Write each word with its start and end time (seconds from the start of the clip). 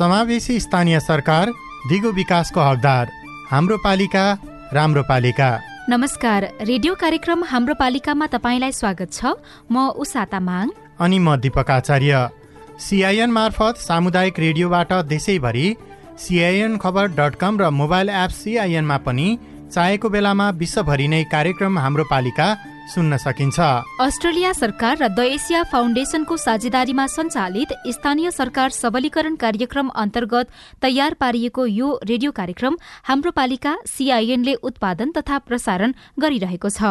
समावेशी 0.00 0.60
स्थानीय 0.60 1.00
सरकार 1.00 1.50
दिगो 1.88 2.10
विकासको 2.12 2.60
हकदार 2.60 3.08
हाम्रो 3.50 3.76
पालिका 3.76 4.38
राम्रो 4.72 5.02
पालिका। 5.02 5.60
नमस्कार 5.88 6.44
रेडियो 6.62 6.94
कार्यक्रम 6.94 7.44
हाम्रो 7.44 7.74
पालिकामा 7.74 8.26
तपाईँलाई 8.26 8.72
स्वागत 8.72 9.12
छ। 9.12 9.24
म 9.72 9.88
उषा 9.88 10.24
तामाङ। 10.24 10.68
अनि 11.00 11.18
म 11.18 11.36
दिपक 11.36 11.70
आचार्य। 11.70 12.39
सिआइएन 12.80 13.30
मार्फत 13.30 13.76
सामुदायिक 13.78 14.38
रेडियोबाट 14.38 14.92
देशैभरि 15.06 15.74
सिआइएन 16.18 16.76
खबर 16.78 17.06
डट 17.12 17.34
कम 17.36 17.58
र 17.60 17.70
मोबाइल 17.72 18.08
एप 18.10 18.30
सिआइएनमा 18.32 18.96
पनि 19.04 19.26
चाहेको 19.72 20.08
बेलामा 20.08 20.48
विश्वभरि 20.56 21.08
नै 21.08 21.22
कार्यक्रम 21.32 21.78
हाम्रो 21.78 22.04
पालिका 22.10 22.46
सुन्न 22.94 23.16
सकिन्छ। 23.18 23.60
अस्ट्रेलिया 24.00 24.52
सरकार 24.52 24.96
र 24.96 25.08
द 25.10 25.28
एसिया 25.30 25.62
फाउन्डेसनको 25.72 26.36
साझेदारीमा 26.38 27.06
सञ्चालित 27.08 27.76
स्थानीय 27.90 28.30
सरकार 28.30 28.70
सबलीकरण 28.72 29.36
कार्यक्रम 29.36 29.88
अन्तर्गत 29.96 30.46
तयार 30.82 31.14
पारिएको 31.20 31.66
यो 31.68 31.92
रेडियो 32.04 32.32
कार्यक्रम 32.32 32.78
हाम्रो 33.04 33.30
पालिका 33.32 33.76
सीआईएनले 33.86 34.54
उत्पादन 34.64 35.12
तथा 35.12 35.38
प्रसारण 35.46 35.94
गरिरहेको 36.18 36.68
छ। 36.70 36.82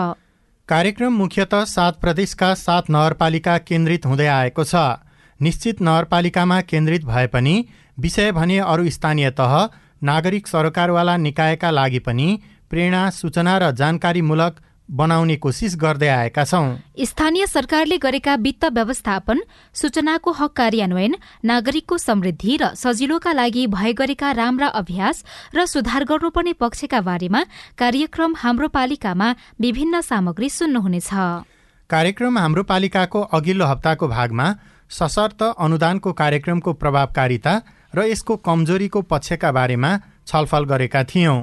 कार्यक्रम 0.69 1.13
मुख्यत 1.17 1.53
सात 1.67 1.99
प्रदेशका 1.99 2.53
सात 2.55 2.89
नगरपालिका 2.91 3.57
केन्द्रित 3.67 4.05
हुँदै 4.05 4.27
आएको 4.31 4.63
छ। 4.63 4.87
निश्चित 5.41 5.81
नगरपालिकामा 5.81 6.61
केन्द्रित 6.61 7.05
भए 7.05 7.27
पनि 7.27 7.55
विषय 7.99 8.31
भने 8.31 8.57
अरू 8.61 8.89
स्थानीय 8.89 9.29
तह 9.31 9.53
नागरिक 10.03 10.47
सरकारवाला 10.47 11.17
निकायका 11.17 11.69
लागि 11.71 11.99
पनि 11.99 12.27
प्रेरणा 12.69 13.09
सूचना 13.09 13.57
र 13.57 13.71
जानकारीमूलक 13.71 14.59
बनाउने 14.89 15.35
कोसिस 15.35 15.75
गर्दै 15.75 16.07
आएका 16.07 16.43
छौं। 16.43 16.65
स्थानीय 17.05 17.45
सरकारले 17.47 17.97
गरेका 17.97 18.35
वित्त 18.35 18.65
व्यवस्थापन 18.73 19.41
सूचनाको 19.73 20.31
हक 20.31 20.51
कार्यान्वयन 20.51 21.15
नागरिकको 21.45 21.97
समृद्धि 21.97 22.57
र 22.61 22.73
सजिलोका 22.75 23.31
लागि 23.33 23.65
भए 23.67 23.93
गरेका 23.93 24.31
राम्रा 24.31 24.67
अभ्यास 24.81 25.23
र 25.55 25.65
सुधार 25.65 26.03
गर्नुपर्ने 26.03 26.53
पक्षका 26.59 27.01
बारेमा 27.01 27.43
कार्यक्रम 27.77 28.35
हाम्रो 28.37 28.67
पालिकामा 28.67 29.29
विभिन्न 29.61 30.01
सामग्री 30.01 30.49
सुन्नुहुनेछ। 30.49 31.09
कार्यक्रम 31.89 32.37
हाम्रो 32.37 32.63
पालिकाको 32.63 33.21
अघिल्लो 33.33 33.65
हप्ताको 33.65 34.07
भागमा 34.07 34.47
सशर्त 34.89 35.41
अनुदानको 35.59 36.11
कार्यक्रमको 36.13 36.73
प्रभावकारिता 36.73 37.53
र 37.93 38.05
यसको 38.05 38.35
कमजोरीको 38.47 39.01
पक्षका 39.11 39.51
बारेमा 39.51 39.91
छलफल 40.27 40.63
गरेका 40.65 41.03
थियौं। 41.03 41.37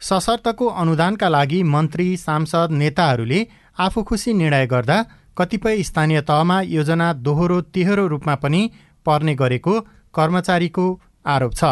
सशर्तको 0.00 0.66
अनुदानका 0.82 1.28
लागि 1.28 1.62
मन्त्री 1.66 2.08
सांसद 2.16 2.68
नेताहरूले 2.72 3.40
आफू 3.78 4.02
खुसी 4.02 4.32
निर्णय 4.32 4.66
गर्दा 4.66 4.98
कतिपय 5.38 5.82
स्थानीय 5.82 6.20
तहमा 6.22 6.60
योजना 6.68 7.12
दोहोरो 7.26 7.60
तेह्रो 7.74 8.06
रूपमा 8.06 8.34
पनि 8.34 8.62
पर्ने 9.06 9.34
गरेको 9.34 9.74
कर्मचारीको 10.14 10.86
आरोप 11.26 11.52
छ। 11.54 11.64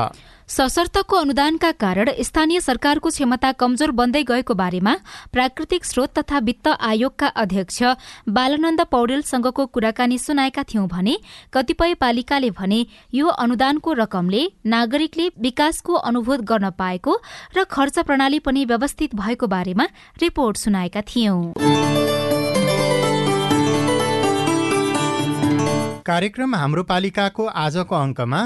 सशर्तको 0.48 1.16
अनुदानका 1.16 1.70
कारण 1.74 2.08
स्थानीय 2.20 2.60
सरकारको 2.60 3.08
क्षमता 3.10 3.50
कमजोर 3.54 3.90
बन्दै 3.92 4.22
गएको 4.24 4.54
बारेमा 4.54 4.92
प्राकृतिक 5.32 5.84
स्रोत 5.84 6.18
तथा 6.18 6.38
वित्त 6.40 6.68
आयोगका 6.80 7.26
अध्यक्ष 7.36 7.82
बालानन्द 8.30 8.80
पौडेलसँगको 8.88 9.66
कुराकानी 9.68 10.18
सुनाएका 10.18 10.62
थियौं 10.64 10.86
भने 10.88 11.16
कतिपय 11.52 11.94
पालिकाले 11.96 12.50
भने 12.52 12.78
यो 13.12 13.26
अनुदानको 13.38 13.92
रकमले 13.94 14.42
नागरिकले 14.66 15.26
विकासको 15.40 15.94
अनुभूत 16.04 16.40
गर्न 16.48 16.70
पाएको 16.78 17.16
र 17.56 17.64
खर्च 17.70 17.98
प्रणाली 18.06 18.38
पनि 18.40 18.64
व्यवस्थित 18.66 19.14
भएको 19.16 19.46
बारेमा 19.48 19.86
रिपोर्ट 20.18 20.56
सुनाएका 20.58 21.00
थियौं। 21.06 21.40
कार्यक्रम 26.06 26.54
हाम्रो 26.54 26.82
पालिकाको 26.86 27.46
आजको 27.62 27.94
अङ्कमा 27.96 28.40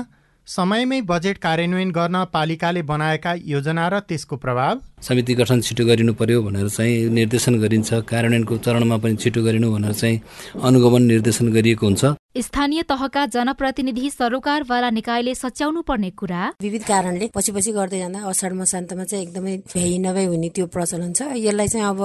समयमै 0.50 1.00
बजेट 1.06 1.38
कार्यान्वयन 1.38 1.90
गर्न 1.94 2.16
पालिकाले 2.34 2.82
बनाएका 2.82 3.32
योजना 3.46 3.86
र 3.88 3.98
त्यसको 4.02 4.36
प्रभाव? 4.36 4.80
समिति 4.98 5.34
गठन 5.38 5.60
छिटो 5.62 5.84
गरिनु 5.86 6.12
पर्यो 6.18 6.42
भनेर 6.42 6.68
चाहिँ 6.68 7.06
निर्देशन 7.14 7.54
गरिन्छ। 7.62 7.90
कार्यान्वयनको 8.10 8.56
चरणमा 8.58 8.96
पनि 8.98 9.16
छिटो 9.22 9.42
गरिनु 9.46 9.70
भनेर 9.70 9.92
चाहिँ 9.94 10.16
अनुगमन 10.58 11.02
निर्देशन 11.06 11.46
गरिएको 11.54 11.86
हुन्छ। 11.86 12.02
स्थानीय 12.34 12.82
तहका 12.82 13.22
जनप्रतिनिधि 13.30 14.10
सरोकारवाला 14.10 14.90
निकायले 14.90 15.34
सच्याउनु 15.34 15.82
पर्ने 15.86 16.10
कुरा? 16.18 16.42
विविध 16.58 16.82
कारणले 16.82 17.30
पछि 17.30 17.52
पछि 17.54 17.70
गर्दै 17.70 17.98
जाँदा 18.02 18.18
असाढ 18.26 18.52
मसान्तमा 18.58 19.04
चाहिँ 19.06 19.24
एकदमै 19.26 19.56
भ्याइ 19.70 19.98
नभए 20.02 20.24
हुने 20.34 20.48
त्यो 20.50 20.66
प्रचलन 20.66 21.12
छ। 21.14 21.30
यसलाई 21.38 21.68
चाहिँ 21.68 21.86
अब 21.86 22.00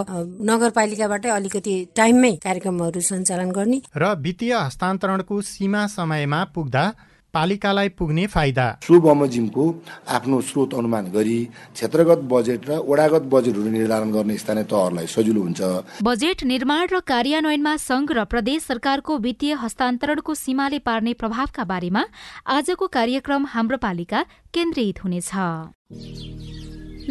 नगरपालिकाबाटै 0.45 1.29
अलिकति 1.33 1.75
टाइममै 1.97 2.33
कार्यक्रमहरू 2.45 3.01
सञ्चालन 3.09 3.49
गर्ने। 3.57 3.81
र 3.97 4.13
वित्तीय 4.21 4.53
हस्तान्तरणको 4.53 5.41
सीमा 5.41 5.81
समयमा 5.97 6.43
पुग्दा 6.53 6.85
पालिकालाई 7.35 7.89
पुग्ने 7.99 8.25
फाइदा। 8.27 8.65
सो 8.83 8.99
बमोजिमको 8.99 9.63
आफ्नो 10.07 10.39
स्रोत 10.41 10.73
अनुमान 10.73 11.05
गरी 11.11 11.39
क्षेत्रगत 11.75 12.19
बजेट 12.31 12.61
र 12.69 12.79
वडागत 12.87 13.23
बजेटहरू 13.27 13.69
निर्धारण 13.69 14.11
गर्ने 14.11 14.37
स्थानीय 14.37 14.63
तहहरूलाई 14.63 15.07
सजिलो 15.11 15.41
हुन्छ। 15.41 15.61
बजेट 15.99 16.43
निर्माण 16.45 16.87
र 16.87 16.99
कार्यान्वयनमा 17.03 17.75
संघ 17.79 18.07
र 18.11 18.23
प्रदेश 18.25 18.63
सरकारको 18.63 19.17
वित्तीय 19.19 19.53
हस्तान्तरणको 19.63 20.33
सीमाले 20.35 20.79
पार्ने 20.79 21.13
प्रभावका 21.19 21.63
बारेमा 21.65 22.03
आजको 22.47 22.87
कार्यक्रम 22.87 23.45
हाम्रो 23.51 23.77
पालिका 23.83 24.19
केन्द्रित 24.53 25.03
हुनेछ। 25.03 25.31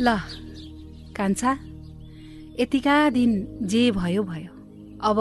ल 0.01 0.09
कान्छा 1.13 1.53
यतिका 2.61 2.97
दिन 3.11 3.31
जे 3.63 3.91
भयो 3.93 4.23
भयो। 4.25 4.51
अब 5.05 5.19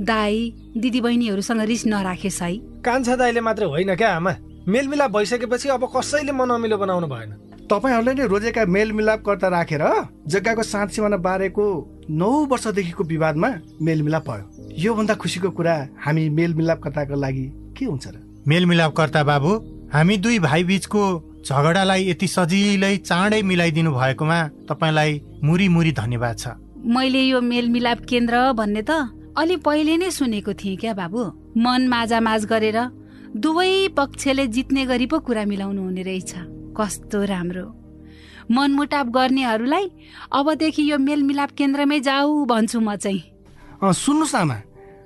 दाई 0.00 0.34
दिदीबहिनीहरूसँग 0.76 1.60
रिस 1.68 1.86
नराखेस् 1.86 2.42
है। 2.42 2.69
कान्छा 2.84 3.14
दाईले 3.16 3.40
मात्रै 3.40 3.66
होइन 3.66 3.94
क्या 3.94 4.10
आमा? 4.16 4.32
मेलमिलाप 4.68 5.10
भइसकेपछि 5.10 5.68
अब 5.68 5.84
कसैले 5.96 6.32
मन 6.32 6.50
अमिलो 6.50 6.76
बनाउनु 6.78 7.06
भएन। 7.06 7.30
तपाईँहरूले 7.70 8.12
नै 8.14 8.26
रोजेका 8.26 8.64
मेलमिलापकर्ता 8.66 9.48
राखेर 9.48 9.84
जग्गाको 10.26 10.62
साँच 10.62 10.88
सिमाना 10.90 11.16
बारेको 11.16 11.64
नौ 12.10 12.30
वर्षदेखिको 12.50 13.04
विवादमा 13.04 13.50
मेलमिलाप 13.80 14.28
भयो। 14.28 14.44
योभन्दा 14.78 15.14
खुसीको 15.14 15.50
कुरा 15.50 15.74
हामी 16.04 16.28
मेलमिलापकर्ताको 16.28 17.14
लागि 17.14 17.46
के 17.78 17.84
हुन्छ 17.84 18.06
र? 18.08 18.16
मेलमिलापकर्ता 18.48 19.22
बाबु 19.24 19.50
हामी 19.92 20.16
दुई 20.16 20.38
भाइ 20.38 20.64
बिचको 20.64 21.02
झगडालाई 21.46 22.10
यति 22.10 22.26
सजिलै 22.26 22.96
चाँडै 23.06 23.42
मिलाइदिनु 23.42 23.90
भएकोमा 23.92 24.38
तपाईँलाई 24.68 25.20
मुरी 25.44 25.68
मुरी 25.68 25.92
धन्यवाद 25.92 26.36
छ। 26.38 26.48
मैले 26.86 27.22
यो 27.22 27.40
मेलमिलाप 27.40 27.98
केन्द्र 28.08 28.52
भन्ने 28.52 28.82
त 28.82 28.90
अलि 29.38 29.56
पहिले 29.56 29.96
नै 29.96 30.10
सुनेको 30.10 30.52
थिएँ 30.52 30.76
क्या 30.76 30.92
बाबु। 30.94 31.22
मन 31.56 31.88
माझामाझ 31.88 32.44
गरेर 32.46 32.78
दुवै 33.36 33.88
पक्षले 33.96 34.46
जित्ने 34.46 34.84
गरी 34.86 35.06
पो 35.06 35.18
कुरा 35.18 35.44
मिलाउनु 35.44 35.82
हुने 35.82 36.02
रहेछ। 36.02 36.32
कस्तो 36.76 37.24
राम्रो। 37.24 37.66
मनमुटाप 38.50 39.06
गर्नेहरूलाई 39.06 39.86
अबदेखि 40.32 40.82
यो 40.90 40.98
मेलमिलाप 40.98 41.50
केन्द्रमै 41.58 42.00
जाऊ 42.00 42.44
भन्छु 42.46 42.80
म 42.80 42.96
चाहिँ। 42.96 43.22
सुन्नुहोस् 43.82 44.34
आमा। 44.34 44.58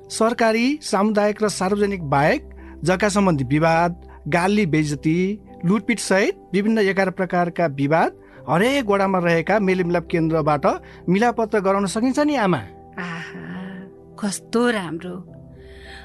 सरकारी 0.09 0.67
सामुदायिक 0.83 1.43
र 1.43 1.49
सार्वजनिक 1.51 2.03
बाहेक 2.05 2.43
जग्गा 2.85 3.09
सम्बन्धी 3.09 3.45
विवाद 3.45 3.93
गाली 4.29 4.67
बेजती 4.67 5.17
लुटपिट 5.65 5.99
सहित 5.99 6.35
विभिन्न 6.53 6.79
एघार 6.79 7.11
प्रकारका 7.11 7.67
विवाद 7.67 8.11
हरेक 8.49 8.85
वडामा 8.85 9.19
रहेका 9.19 9.59
मेलमिलाप 9.59 10.07
केन्द्रबाट 10.11 10.67
मिलापत्र 11.09 11.61
गराउन 11.61 11.87
सकिन्छ 11.87 12.19
नि 12.21 12.35
आमा। 12.37 12.61
कस्तो 14.21 14.71
राम्रो। 14.71 15.34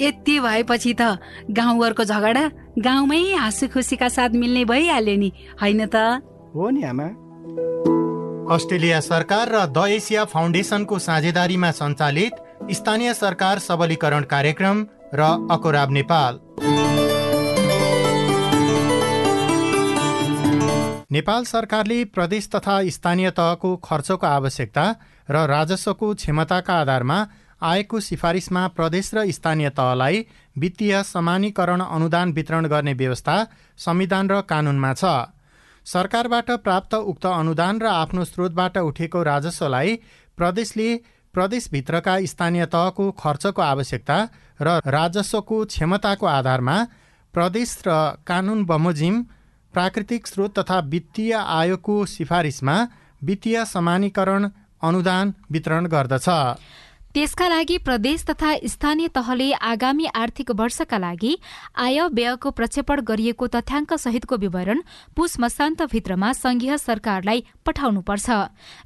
यति 0.00 0.38
भएपछि 0.40 0.94
त 1.00 1.18
गाउँघरको 1.50 2.04
झगडा 2.04 2.44
गाउँमै 2.78 3.22
हाँसु 3.34 3.68
खुसीका 3.68 4.08
साथ 4.08 4.30
मिल्ने 4.32 4.64
भइहाल्यो 4.64 5.16
नि 5.16 5.32
होइन 5.62 5.86
त? 5.86 5.96
हो 6.54 6.70
नि 6.70 6.82
आमा। 6.82 7.08
अस्ट्रेलिया 8.54 9.00
सरकार 9.00 9.48
र 9.48 9.66
द 9.66 9.84
एसिया 9.88 10.24
फाउन्डेसनको 10.24 10.98
साझेदारीमा 10.98 11.70
सञ्चालित 11.70 12.34
स्थानीय 12.70 13.14
सरकार 13.14 13.58
सबलीकरण 13.58 14.22
कार्यक्रम 14.24 14.86
र 15.14 15.20
अकोराब 15.50 15.90
नेपाल। 15.90 16.40
नेपाल 21.12 21.44
सरकारले 21.44 22.04
प्रदेश 22.04 22.48
तथा 22.54 22.74
स्थानीय 22.88 23.30
तहको 23.30 23.76
खर्चको 23.76 24.26
आवश्यकता 24.26 24.84
र 25.30 25.46
राजस्वको 25.46 26.14
क्षमताका 26.14 26.74
आधारमा 26.74 27.18
आएको 27.62 28.00
सिफारिसमा 28.00 28.66
प्रदेश 28.68 29.10
र 29.14 29.30
स्थानीय 29.30 29.70
तहलाई 29.70 30.24
वित्तीय 30.58 31.02
समानीकरण 31.04 31.80
अनुदान 31.82 32.32
वितरण 32.32 32.66
गर्ने 32.66 32.94
व्यवस्था 32.94 33.36
संविधान 33.78 34.30
र 34.30 34.40
कानूनमा 34.48 34.92
छ। 34.94 35.04
सरकारबाट 35.86 36.50
प्राप्त 36.60 36.94
उक्त 36.94 37.26
अनुदान 37.26 37.80
र 37.80 37.86
आफ्नो 37.86 38.24
स्रोतबाट 38.24 38.76
उठेको 38.80 39.22
राजस्वलाई 39.22 39.96
प्रदेशले 40.38 40.88
प्रदेशभित्रका 41.34 42.14
स्थानीय 42.26 42.66
तहको 42.66 43.10
खर्चको 43.18 43.62
आवश्यकता 43.62 44.18
र 44.60 44.80
राजस्वको 44.88 45.64
क्षमताको 45.66 46.26
आधारमा 46.28 46.76
प्रदेश 47.34 47.76
र 47.86 47.90
कानून 48.26 48.64
बमोजिम 48.64 49.22
प्राकृतिक 49.74 50.26
स्रोत 50.26 50.58
तथा 50.58 50.78
वित्तीय 50.88 51.32
आयोगको 51.32 52.04
सिफारिसमा 52.06 52.76
वित्तीय 53.22 53.64
समानीकरण 53.64 54.48
अनुदान 54.82 55.34
वितरण 55.50 55.86
गर्दछ। 55.86 56.28
त्यसका 57.14 57.46
लागि 57.48 57.76
प्रदेश 57.78 58.24
तथा 58.24 58.50
स्थानीय 58.64 59.08
तहले 59.08 59.50
आगामी 59.52 60.06
आर्थिक 60.14 60.50
वर्षका 60.54 60.98
लागि 60.98 61.32
आय 61.76 61.98
व्ययको 62.08 62.50
प्रक्षेपण 62.50 63.00
गरिएको 63.02 63.46
तथ्याङ्क 63.46 63.94
सहितको 63.96 64.36
विवरण 64.36 64.82
पुस 65.16 65.34
मसान्तभित्रमा 65.40 66.32
संघीय 66.32 66.76
सरकारलाई 66.78 67.42
पठाउनुपर्छ। 67.66 68.30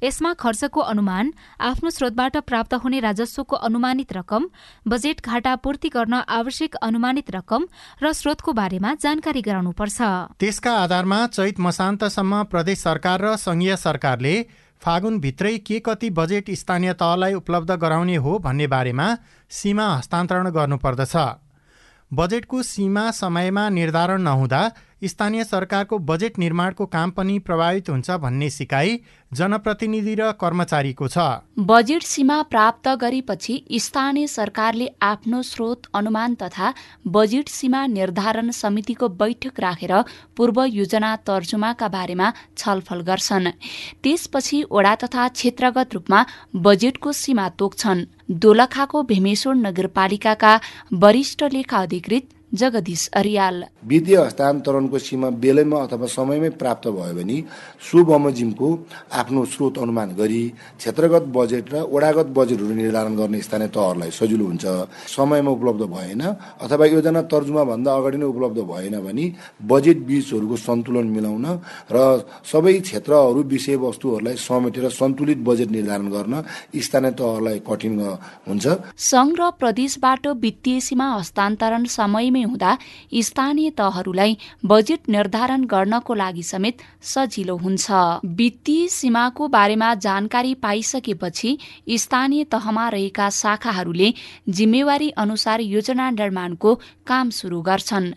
यसमा 0.03 0.33
खर्चको 0.41 0.81
अनुमान 0.81 1.31
आफ्नो 1.61 1.89
स्रोतबाट 1.89 2.37
प्राप्त 2.49 2.73
हुने 2.81 2.99
राजस्वको 3.05 3.55
अनुमानित 3.61 4.13
रकम 4.13 4.49
बजेट 4.87 5.21
घाटा 5.21 5.55
पूर्ति 5.61 5.89
गर्न 5.93 6.25
आवश्यक 6.25 6.75
अनुमानित 6.81 7.31
रकम 7.31 7.69
र 8.01 8.11
स्रोतको 8.11 8.53
बारेमा 8.53 8.93
जानकारी 9.05 9.41
गराउनुपर्छ। 9.41 10.01
त्यसका 10.41 10.73
आधारमा 10.81 11.25
चैत 11.29 11.59
मसान्तसम्म 11.61 12.43
प्रदेश 12.49 12.79
सरकार 12.81 13.21
र 13.21 13.35
संघीय 13.37 13.75
सरकारले 13.77 14.64
फागुनभित्रै 14.85 15.57
के 15.57 15.79
कति 15.79 16.09
बजेट 16.09 16.49
स्थानीय 16.51 16.93
तहलाई 16.93 17.33
उपलब्ध 17.33 17.71
गराउने 17.71 18.15
हो 18.15 18.37
भन्ने 18.39 18.67
बारेमा 18.67 19.07
सीमा 19.51 19.87
हस्तान्तरण 19.95 20.49
गर्नुपर्दछ। 20.49 21.15
बजेटको 22.15 22.61
सीमा 22.63 23.09
समयमा 23.11 23.69
निर्धारण 23.69 24.21
नहुँदा 24.21 24.61
स्थानीय 25.03 25.43
सरकारको 25.43 25.97
बजेट 26.01 26.37
निर्माणको 26.39 26.85
काम 26.85 27.11
पनि 27.11 27.37
प्रभावित 27.39 27.89
हुन्छ 27.89 28.11
भन्ने 28.21 28.49
सिकाइ 28.49 28.99
जनप्रतिनिधि 29.31 30.13
र 30.15 30.31
कर्मचारीको 30.33 31.07
छ। 31.07 31.25
बजेट 31.59 32.03
सीमा 32.03 32.41
प्राप्त 32.45 32.87
गरेपछि 33.01 33.55
स्थानीय 33.79 34.27
सरकारले 34.27 34.87
आफ्नो 35.01 35.41
स्रोत 35.43 35.89
अनुमान 35.93 36.35
तथा 36.35 36.73
बजेट 37.09 37.49
सीमा 37.49 37.85
निर्धारण 37.89 38.51
समितिको 38.53 39.09
बैठक 39.21 39.59
राखेर 39.59 39.93
पूर्व 40.37 40.63
योजना 40.71 41.15
तर्जुमाका 41.27 41.87
बारेमा 41.89 42.33
छलफल 42.57 43.01
गर्छन्। 43.03 43.51
त्यसपछि 44.03 44.63
वडा 44.71 44.95
तथा 45.03 45.27
क्षेत्रगत 45.29 45.93
रूपमा 45.93 46.25
बजेटको 46.55 47.11
सीमा 47.13 47.49
तोक्छन्। 47.59 48.05
दोलखाको 48.29 49.01
भीमेश्वर 49.03 49.55
नगरपालिकाका 49.55 50.59
वरिष्ठ 50.93 51.43
लेखा 51.53 51.77
अधिकृत 51.77 52.27
जगदीश 52.51 53.07
अरियाल। 53.13 53.63
वित्तीय 53.87 54.17
हस्तान्तरणको 54.17 54.97
सीमा 54.97 55.29
बेलैमा 55.41 55.77
अथवा 55.85 56.07
समयमै 56.07 56.49
प्राप्त 56.61 56.87
भयो 56.87 57.13
भने 57.15 57.37
सो 57.81 58.03
बमोजिमको 58.05 58.67
आफ्नो 59.11 59.45
स्रोत 59.45 59.77
अनुमान 59.77 60.09
गरी 60.15 60.43
क्षेत्रगत 60.79 61.25
बजेट 61.35 61.65
र 61.73 61.75
वडागत 61.91 62.27
बजेटहरू 62.37 62.73
निर्धारण 62.75 63.15
गर्ने 63.15 63.41
स्थानीय 63.41 63.67
तहहरूलाई 63.75 64.11
सजिलो 64.11 64.45
हुन्छ। 64.45 64.65
समयमा 65.09 65.51
उपलब्ध 65.51 65.83
भएन 65.91 66.21
अथवा 66.61 66.85
योजना 66.85 67.21
तर्जुमा 67.27 67.63
भन्दा 67.71 67.91
अगाडि 67.91 68.17
नै 68.17 68.25
उपलब्ध 68.25 68.59
भएन 68.71 68.95
भने 69.03 69.25
बजेट 69.67 69.97
बीचहरूको 70.07 70.55
सन्तुलन 70.55 71.07
मिलाउन 71.15 71.45
र 71.91 71.97
सबै 72.45 72.73
क्षेत्रहरू 72.79 73.41
विषयवस्तुहरूलाई 73.53 74.35
समेटेर 74.39 74.89
सन्तुलित 74.93 75.39
बजेट 75.43 75.69
निर्धारण 75.71 76.07
गर्न 76.15 76.33
स्थानीय 76.77 77.11
तहहरूलाई 77.19 77.59
कठिन 77.67 77.93
हुन्छ। 78.47 78.65
सङ्घ 78.95 79.33
र 79.39 79.49
प्रदेशबाट 79.59 80.23
वित्तीय 80.39 80.79
सीमा 80.79 81.07
हस्तान्तरण 81.13 81.83
समयमै 81.99 82.43
हुँदा 82.45 82.77
स्थानीय 83.21 83.69
तहहरूलाई 83.77 84.37
बजेट 84.65 85.09
निर्धारण 85.09 85.63
गर्नको 85.65 86.13
लागि 86.13 86.43
समेत 86.43 86.81
सजिलो 87.03 87.55
हुन्छ। 87.57 87.91
वित्तीय 88.35 88.87
सीमाको 88.87 89.47
बारेमा 89.47 89.93
जानकारी 89.95 90.53
पाइसकेपछि 90.55 91.57
स्थानीय 91.97 92.43
तहमा 92.51 92.87
रहेका 92.89 93.29
शाखाहरूले 93.29 94.13
जिम्मेवारी 94.49 95.09
अनुसार 95.17 95.61
योजना 95.61 96.09
निर्माणको 96.11 96.75
काम 97.07 97.29
सुरु 97.29 97.61
गर्छन्। 97.61 98.11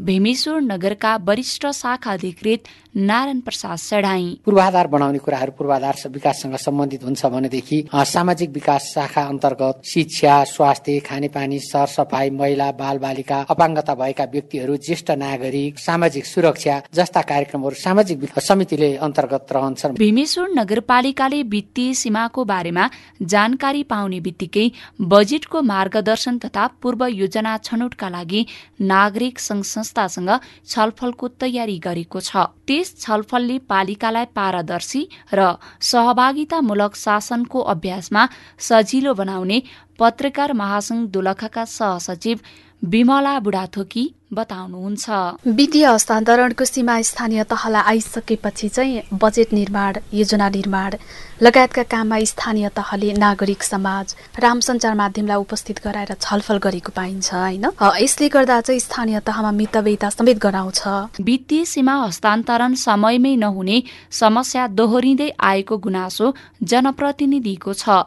भीमेश्वर 0.00 0.60
नगरका 0.62 1.16
वरिष्ठ 1.24 1.66
शाखा 1.74 2.12
अधिकृत 2.12 2.64
नारायण 2.96 3.40
प्रसाद 3.40 3.78
सेढाई। 3.78 4.26
पूर्वाधार 4.44 4.86
बनाउने 4.86 5.18
कुराहरू 5.18 5.52
पूर्वाधार 5.58 5.96
विकाससँग 6.08 6.54
सम्बन्धित 6.56 7.02
हुन्छ 7.04 7.26
भनेदेखि 7.26 7.78
सामाजिक 7.90 8.50
विकास 8.50 8.82
शाखा 8.94 9.22
अन्तर्गत 9.24 9.80
शिक्षा 9.84 10.34
स्वास्थ्य 10.46 10.98
खानेपानी 11.02 11.58
सरसफाई 11.60 12.30
महिला 12.30 12.70
बाल 12.72 12.98
बालिका 12.98 13.38
अपाङ्गता 13.50 13.94
भएका 13.94 14.24
व्यक्तिहरू 14.32 14.76
ज्येष्ठ 14.78 15.10
नागरिक 15.18 15.78
सामाजिक 15.78 16.24
सुरक्षा 16.24 16.80
जस्ता 16.94 17.22
कार्यक्रमहरू 17.24 17.74
सामाजिक 17.76 18.38
समितिले 18.40 18.94
अन्तर्गत 18.98 19.52
रहन्छन्। 19.52 19.98
भीमेश्वर 19.98 20.48
नगरपालिकाले 20.54 21.42
वित्तीय 21.50 21.92
सीमाको 21.94 22.44
बारेमा 22.44 22.88
जानकारी 23.34 23.82
पाउने 23.90 24.20
बित्तिकै 24.20 24.70
बजेटको 25.02 25.62
मार्गदर्शन 25.64 26.38
तथा 26.38 26.66
पूर्व 26.82 27.06
योजना 27.12 27.56
छनौटका 27.58 28.08
लागि 28.08 28.46
नागरिक 28.86 29.38
संघ 29.40 29.62
संस्थासँग 29.66 30.30
छलफलको 30.68 31.28
तयारी 31.42 31.78
गरेको 31.80 32.20
छ। 32.20 32.46
त्यस 32.68 32.94
छलफलले 33.00 33.58
पालिकालाई 33.68 34.26
पारदर्शी 34.34 35.02
र 35.32 35.46
सहभागितामूलक 35.90 36.94
शासनको 36.96 37.60
अभ्यासमा 37.68 38.26
सजिलो 38.60 39.14
बनाउने 39.14 39.60
पत्रकार 39.98 40.52
महासंघ 40.54 41.00
दोलखाका 41.10 41.64
सहसचिव 41.70 42.38
विमला 42.82 43.38
बुढाथोकी 43.40 44.04
बताउनुहुन्छ। 44.34 45.10
वित्तीय 45.48 45.86
हस्तान्तरणको 45.86 46.64
सीमा 46.64 47.00
स्थानीय 47.02 47.42
तहलाई 47.44 47.82
आइसकेपछि 47.86 48.68
चाहिँ 48.68 49.02
बजेट 49.14 49.52
निर्माण 49.52 49.92
योजना 50.14 50.48
निर्माण 50.48 50.94
लगायतका 51.42 51.82
काममा 51.92 52.18
स्थानीय 52.24 52.68
तहले 52.76 53.12
नागरिक 53.14 53.62
समाज 53.62 54.14
राम 54.38 54.60
सञ्चार 54.60 54.94
माध्यमलाई 54.94 55.36
उपस्थित 55.36 55.80
गराएर 55.84 56.14
छलफल 56.20 56.58
गरेको 56.58 56.92
पाइन्छ 56.96 57.34
होइन? 57.34 57.66
यसले 57.98 58.28
गर्दा 58.28 58.60
चाहिँ 58.60 58.80
स्थानीय 58.80 59.20
तहमा 59.20 59.50
मितव्ययता 59.52 60.10
समेत 60.10 60.38
गराउँछ। 60.38 60.82
वित्तीय 61.20 61.64
सीमा 61.64 61.94
हस्तान्तरण 62.04 62.74
समयमै 62.78 63.34
नहुने 63.36 63.82
समस्या 64.12 64.66
दोहोरिँदै 64.78 65.30
आएको 65.40 65.76
गुनासो 65.78 66.34
जनप्रतिनिधिको 66.62 67.72
छ। 67.74 68.02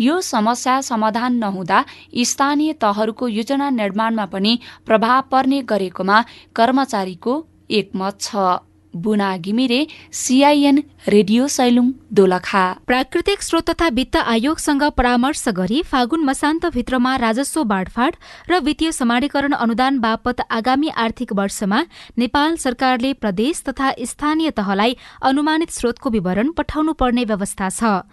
यो 0.00 0.20
समस्या 0.20 0.80
समाधान 0.82 1.34
नहुँदा 1.36 1.84
स्थानीय 2.22 2.72
तहहरूको 2.82 3.28
योजना 3.28 3.68
निर्माणमा 3.72 4.24
पनि 4.26 4.58
प्रभाव 4.86 5.22
पर्ने 5.30 5.60
गरेकोमा 5.72 6.24
कर्मचारीको 6.56 7.38
एकमत 7.70 8.20
छ। 8.20 8.60
Buna 8.94 9.28
Ghimire 9.38 9.86
CIN 10.12 10.78
radio 11.08 11.46
Sailung 11.48 11.86
Dolakha. 12.12 12.64
प्राकृतिक 12.86 13.42
स्रोत 13.42 13.70
तथा 13.70 13.88
वित्त 13.88 14.16
आयोगसँग 14.16 14.82
परामर्श 14.92 15.48
गरी 15.50 15.80
फागुन 15.82 16.24
मसान्तभित्रमा 16.24 17.14
राजस्व 17.16 17.62
बाँडफाँड 17.64 18.16
र 18.50 18.58
वित्तीय 18.60 18.92
समाडीकरण 18.92 19.52
अनुदान 19.56 19.98
बापत 19.98 20.44
आगामी 20.50 20.88
आर्थिक 20.98 21.32
वर्षमा 21.32 21.80
नेपाल 22.18 22.56
सरकारले 22.58 23.12
प्रदेश 23.16 23.62
तथा 23.68 23.92
स्थानीय 24.04 24.50
तहलाई 24.52 24.96
अनुमानित 25.24 25.70
स्रोतको 25.72 26.10
विवरण 26.10 26.52
पठाउनु 26.52 26.92
पर्ने 26.92 27.24
व्यवस्था 27.24 27.68
छ। 27.70 28.04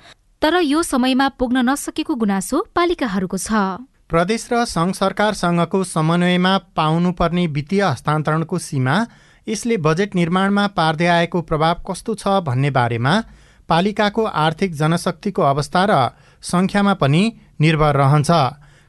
तर 0.42 0.64
यो 0.64 0.84
समयमा 0.86 1.28
पुग्न 1.36 1.70
नसकेको 1.70 2.16
गुनासो 2.16 2.66
पालिकाहरूको 2.72 3.38
छ। 3.38 3.52
प्रदेश 4.10 4.44
र 4.52 4.60
सङ्घ 4.66 4.94
सरकारसँगको 4.96 5.80
समन्वयमा 5.88 6.54
पाउनुपर्ने 6.78 7.46
वित्तीय 7.56 7.82
हस्तान्तरणको 7.84 8.58
सीमा 8.60 8.96
यसले 9.48 9.76
बजेट 9.86 10.16
निर्माणमा 10.16 10.64
पार्दै 10.78 11.10
आएको 11.16 11.42
प्रभाव 11.50 11.84
कस्तो 11.90 12.16
छ 12.16 12.34
भन्ने 12.48 12.72
बारेमा 12.78 13.14
पालिकाको 13.70 14.24
आर्थिक 14.46 14.74
जनशक्तिको 14.76 15.46
अवस्था 15.52 15.84
र 15.92 16.00
सङ्ख्यामा 16.44 16.94
पनि 17.04 17.22
निर्भर 17.62 18.02
रहन्छ। 18.02 18.32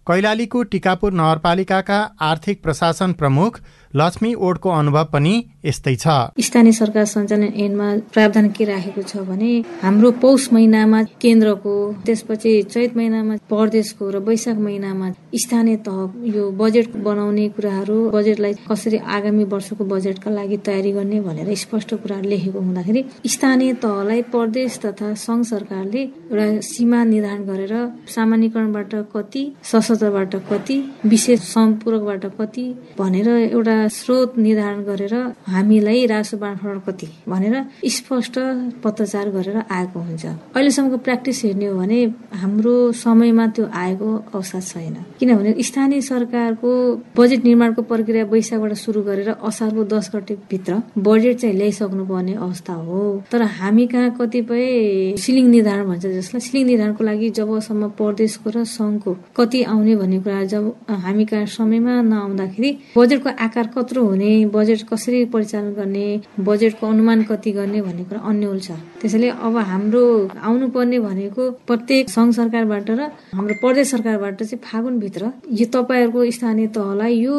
कैलालीको 0.07 0.63
टिकापुर 0.73 1.13
नगरपालिकाका 1.13 1.99
आर्थिक 2.29 2.63
प्रशासन 2.63 3.13
प्रमुख 3.21 3.61
लक्ष्मी 3.97 4.35
ओडको 4.39 4.71
अनुभव 4.71 5.05
पनि 5.13 5.33
यस्तै 5.65 5.95
छ। 5.95 6.09
स्थानीय 6.41 6.73
सरकार 6.73 7.05
सञ्चालन 7.05 7.53
ऐनमा 7.63 7.87
प्रावधान 8.15 8.49
के 8.57 8.65
राखेको 8.65 9.03
छ 9.03 9.23
भने 9.29 9.51
हाम्रो 9.83 10.11
पौष 10.23 10.47
महिनामा 10.53 11.03
केन्द्रको 11.23 11.73
त्यसपछि 12.07 12.53
चैत 12.71 12.97
महिनामा 12.97 13.37
प्रदेशको 13.51 14.11
र 14.11 14.19
वैशाख 14.29 14.57
महिनामा 14.59 15.11
स्थानीय 15.43 15.77
तह 15.89 15.99
यो 16.37 16.45
बजेट 16.61 16.97
बनाउने 17.07 17.49
कुराहरू 17.57 17.99
बजेटलाई 18.11 18.55
कसरी 18.71 18.99
आगामी 19.17 19.45
वर्षको 19.53 19.85
बजेटका 19.85 20.31
लागि 20.31 20.57
तयारी 20.69 20.93
गर्ने 20.93 21.21
भनेर 21.21 21.55
स्पष्ट 21.65 21.95
कुरा 22.05 22.21
लेखेको 22.31 22.61
हुँदाखेरि 22.61 23.05
स्थानीय 23.35 23.73
तहलाई 23.83 24.23
प्रदेश 24.31 24.79
तथा 24.85 25.13
संघ 25.25 25.45
सरकारले 25.51 26.03
एउटा 26.31 26.49
सीमा 26.71 27.03
निर्धारण 27.11 27.45
गरेर 27.51 27.75
सामान्यकरणबाट 28.15 28.95
कति 29.17 29.45
सशस्त्रबाट 29.73 30.35
कति 30.51 30.79
विशेष 31.07 31.41
सम्पूरकबाट 31.53 32.25
कति 32.41 32.67
भनेर 32.99 33.29
एउटा 33.29 33.79
स्रोत 33.89 34.39
निर्धारण 34.39 34.83
गरेर 34.85 35.15
हामीलाई 35.49 36.07
राजस्व 36.07 36.37
बाँडफाँड 36.39 36.81
कति 36.87 37.09
भनेर 37.29 37.55
स्पष्ट 37.89 38.39
पत्रचार 38.85 39.29
गरेर 39.31 39.57
आएको 39.71 39.99
हुन्छ। 40.01 40.25
अहिलेसम्मको 40.27 40.97
प्र्याक्टिस 40.97 41.45
हेर्ने 41.45 41.67
हो 41.67 41.79
भने 41.79 42.03
हाम्रो 42.43 42.75
समयमा 42.93 43.47
त्यो 43.57 43.67
आएको 43.73 44.09
अवस्था 44.35 44.61
छैन। 44.61 44.97
किनभने 45.21 45.55
स्थानीय 45.63 46.01
सरकारको 46.01 46.71
बजेट 47.17 47.45
निर्माणको 47.45 47.83
प्रक्रिया 47.83 48.25
वैशाखबाट 48.33 48.73
सुरु 48.75 49.03
गरेर 49.03 49.29
असारको 49.31 49.85
दस 49.85 50.11
गते 50.15 50.35
भित्र 50.51 50.83
बजेट 50.99 51.39
चाहिँ 51.41 51.57
ल्याइसक्नु 51.57 52.05
पर्ने 52.07 52.35
अवस्था 52.35 52.73
हो। 52.73 53.01
तर 53.33 53.43
हामी 53.59 53.87
कहाँ 53.87 54.11
कतिपय 54.21 55.17
सिलिङ 55.21 55.47
निर्धारण 55.51 55.87
भन्छ 55.87 56.07
जसलाई 56.07 56.41
सिलिङ 56.41 56.67
निर्धारणको 56.67 57.05
लागि 57.05 57.31
जबसम्म 57.39 57.89
प्रदेशको 57.99 58.51
र 58.51 58.65
सङ्घको 58.65 59.17
कति 59.37 59.63
आउने 59.73 59.97
भन्ने 59.97 60.19
कुरा 60.21 60.45
जब 60.53 60.65
हामी 60.91 61.25
कहाँ 61.25 61.47
समयमा 61.47 62.01
नआउँदाखेरि 62.03 62.71
बजेटको 62.97 63.31
आकार 63.47 63.67
कत्रो 63.75 64.05
हुने 64.05 64.31
बजेट 64.55 64.83
कसरी 64.91 65.25
परिचालन 65.33 65.73
गर्ने 65.75 66.07
बजेटको 66.41 66.87
अनुमान 66.87 67.23
कति 67.31 67.51
गर्ने 67.53 67.81
भन्ने 67.83 68.05
कुरा 68.05 68.21
अन्यल 68.31 68.59
छ। 68.61 68.71
त्यसैले 69.01 69.29
अब 69.31 69.57
हाम्रो 69.71 70.03
आउनुपर्ने 70.43 70.99
भनेको 71.01 71.51
प्रत्येक 71.67 72.11
सङ्घ 72.11 72.33
सरकारबाट 72.35 72.91
र 72.91 73.11
हाम्रो 73.35 73.55
प्रदेश 73.61 73.91
सरकारबाट 73.91 74.43
चाहिँ 74.43 74.61
फागुनभित्र 74.65 75.33
यो 75.61 75.67
तपाईँहरूको 75.75 76.31
स्थानीय 76.39 76.67
तहलाई 76.77 77.15
यो 77.19 77.37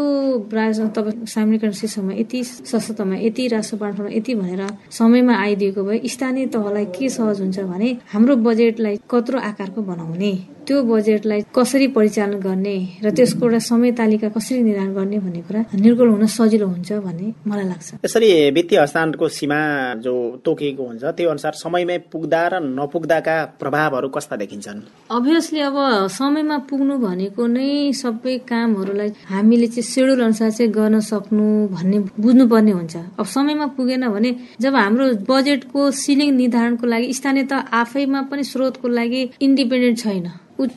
तपाईँ 0.98 1.26
सामान्यकरण 1.26 1.72
शीर्षमा 1.82 2.14
यति 2.14 2.44
सशक्तमा 2.44 3.16
यति 3.26 3.48
राष्ट्र 3.54 3.78
बाँड्नमा 3.78 4.10
यति 4.14 4.36
भनेर 4.36 4.64
समयमा 4.92 5.36
आइदिएको 5.42 5.84
भए 5.84 6.00
स्थानीय 6.08 6.46
तहलाई 6.56 6.86
के 6.96 7.10
सहज 7.10 7.42
हुन्छ 7.42 7.60
भने 7.72 7.90
हाम्रो 8.14 8.36
बजेटलाई 8.48 9.00
कत्रो 9.12 9.40
आकारको 9.52 9.82
बनाउने। 9.82 10.32
त्यो 10.68 10.78
बजेटलाई 10.84 11.42
कसरी 11.56 11.88
परिचालन 11.98 12.40
गर्ने 12.40 12.78
र 13.04 13.10
त्यसको 13.18 13.46
एउटा 13.46 13.60
समय 13.72 13.92
तालिका 14.00 14.30
कसरी 14.36 14.62
निर्धारण 14.64 14.94
गर्ने 14.94 15.18
भन्ने 15.20 15.42
कुरा 15.48 15.62
निर्गोल 15.76 16.10
हुन 16.10 16.26
सजिलो 16.38 16.68
हुन्छ 16.68 16.92
भन्ने 17.06 17.28
मलाई 17.50 17.68
लाग्छ। 17.72 17.88
यसरी 18.06 18.30
वित्तीय 18.52 18.80
हस्तान्तरणको 18.82 19.28
सीमा 19.38 19.60
जो 20.06 20.14
तोकिएको 20.46 20.84
हुन्छ 20.84 21.04
त्यो 21.18 21.30
अनुसार 21.30 21.54
समयमै 21.64 21.98
पुग्दा 22.12 22.42
र 22.52 22.54
नपुग्दाका 22.62 23.36
प्रभावहरू 23.62 24.08
कस्ता 24.16 24.36
देखिन्छन्? 24.42 24.80
अभियसली 25.12 25.60
अब 25.70 25.78
समयमा 26.20 26.58
पुग्नु 26.70 26.98
भनेको 26.98 27.42
नै 27.48 27.70
सबै 28.02 28.38
कामहरूलाई 28.50 29.10
हामीले 29.34 29.68
चाहिँ 29.68 29.88
सेड्युल 29.92 30.22
अनुसार 30.22 30.52
चाहिँ 30.52 30.72
गर्न 30.72 31.00
सक्नु 31.12 31.46
भन्ने 31.76 31.98
बुझ्नुपर्ने 32.22 32.72
हुन्छ। 32.72 32.96
अब 33.20 33.26
समयमा 33.26 33.66
पुगेन 33.78 34.08
भने 34.10 34.32
जब 34.62 34.76
हाम्रो 34.76 35.06
बजेटको 35.30 35.80
सिलिङ 36.04 36.30
निर्धारणको 36.36 36.86
लागि 36.88 37.14
स्थानीय 37.14 37.44
त 37.52 37.54
आफैमा 37.82 38.22
पनि 38.32 38.44
स्रोतको 38.44 38.88
लागि 38.88 39.22
इन्डिपेन्डेन्ट 39.42 40.00
छैन। 40.00 40.28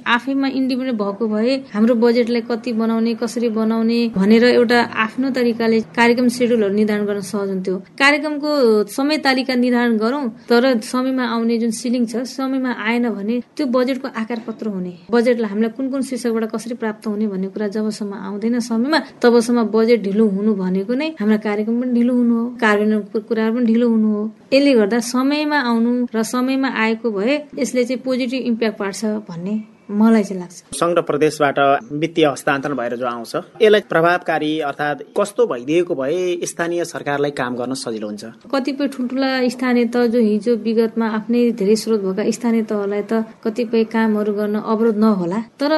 आफैमा 0.07 0.49
इन्डिपेन्डेन्ट 0.49 1.00
भएको 1.00 1.29
भए 1.29 1.57
हाम्रो 1.75 1.95
बजेटलाई 1.95 2.43
कति 2.50 2.73
बनाउने 2.73 3.14
कसरी 3.23 3.49
बनाउने 3.49 3.99
भनेर 4.17 4.45
एउटा 4.45 4.81
आफ्नो 5.05 5.31
तरिकाले 5.31 5.81
कार्यक्रम 5.97 6.29
सेड्युलहरू 6.29 6.75
निर्धारण 6.75 7.05
गर्न 7.07 7.21
सहज 7.21 7.49
हुन्थ्यो। 7.49 7.76
कार्यक्रमको 7.99 8.50
समय 8.97 9.19
तालिका 9.25 9.55
निर्धारण 9.55 9.97
गरौँ 9.99 10.25
तर 10.49 10.62
समयमा 10.83 11.25
आउने 11.35 11.59
जुन 11.59 11.71
सिलिङ 11.71 12.07
छ 12.07 12.23
समयमा 12.29 12.73
आएन 12.87 13.09
भने 13.11 13.41
त्यो 13.57 13.67
बजेटको 13.67 14.09
आकार 14.23 14.41
कत्रो 14.49 14.71
हुने। 14.71 14.93
बजेटलाई 15.11 15.50
हामीलाई 15.50 15.71
कुन 15.76 15.91
कुन 15.91 16.03
शीर्षकबाट 16.03 16.45
कसरी 16.55 16.75
प्राप्त 16.83 17.07
हुने 17.07 17.26
भन्ने 17.29 17.49
कुरा 17.49 17.69
जबसम्म 17.76 18.14
आउँदैन 18.14 18.61
समयमा 18.61 18.99
तबसम्म 19.23 19.62
बजेट 19.75 20.03
ढिलो 20.03 20.26
हुनु 20.29 20.55
भनेको 20.55 20.95
नै 20.95 21.09
हाम्रा 21.21 21.37
कार्यक्रम 21.47 21.81
पनि 21.81 21.93
ढिलो 21.95 22.14
हुनु 22.14 22.35
हो 22.38 22.47
कार्यान्वयनको 22.61 23.21
कुराहरू 23.29 23.55
पनि 23.55 23.67
ढिलो 23.67 23.88
हुनु 23.88 24.09
हो। 24.14 24.23
यसले 24.53 24.73
गर्दा 24.75 24.99
समयमा 25.12 25.59
आउनु 25.71 25.93
र 26.14 26.23
समयमा 26.23 26.69
आएको 26.85 27.11
भए 27.11 27.35
यसले 27.59 27.85
चाहिँ 27.85 28.03
पोजिटिभ 28.05 28.43
इम्प्याक्ट 28.50 28.79
पार्छ 28.79 29.05
भन्ने 29.29 29.55
मलाई 29.91 30.23
चाहिँ 30.25 30.41
लाग्छ। 30.41 30.76
सङ्घ 30.79 30.99
प्रदेशबाट 30.99 31.59
वित्तीय 31.93 32.26
हस्तान्तरण 32.26 32.75
भएर 32.76 32.97
जो 32.97 33.07
आउँछ 33.07 33.35
यसलाई 33.62 33.81
प्रभावकारी 33.88 34.53
अर्थात् 34.71 35.03
कस्तो 35.19 35.47
भइदिएको 35.47 35.95
भए 35.95 36.47
स्थानीय 36.47 36.85
सरकारलाई 36.85 37.31
काम 37.41 37.57
गर्न 37.57 37.75
सजिलो 37.75 38.07
हुन्छ? 38.07 38.25
कतिपय 38.53 38.87
ठुल्ठुला 38.95 39.31
स्थानीय 39.49 39.85
तह 39.95 40.07
जो 40.14 40.21
हिजो 40.21 40.53
विगतमा 40.64 41.07
आफ्नै 41.19 41.41
धेरै 41.61 41.76
स्रोत 41.76 42.00
भएका 42.00 42.31
स्थानीय 42.31 42.62
तहलाई 42.71 43.03
त 43.11 43.25
कतिपय 43.45 43.85
कामहरू 43.93 44.33
गर्न 44.35 44.57
अवरोध 44.64 44.97
नहोला। 45.05 45.41
तर 45.61 45.73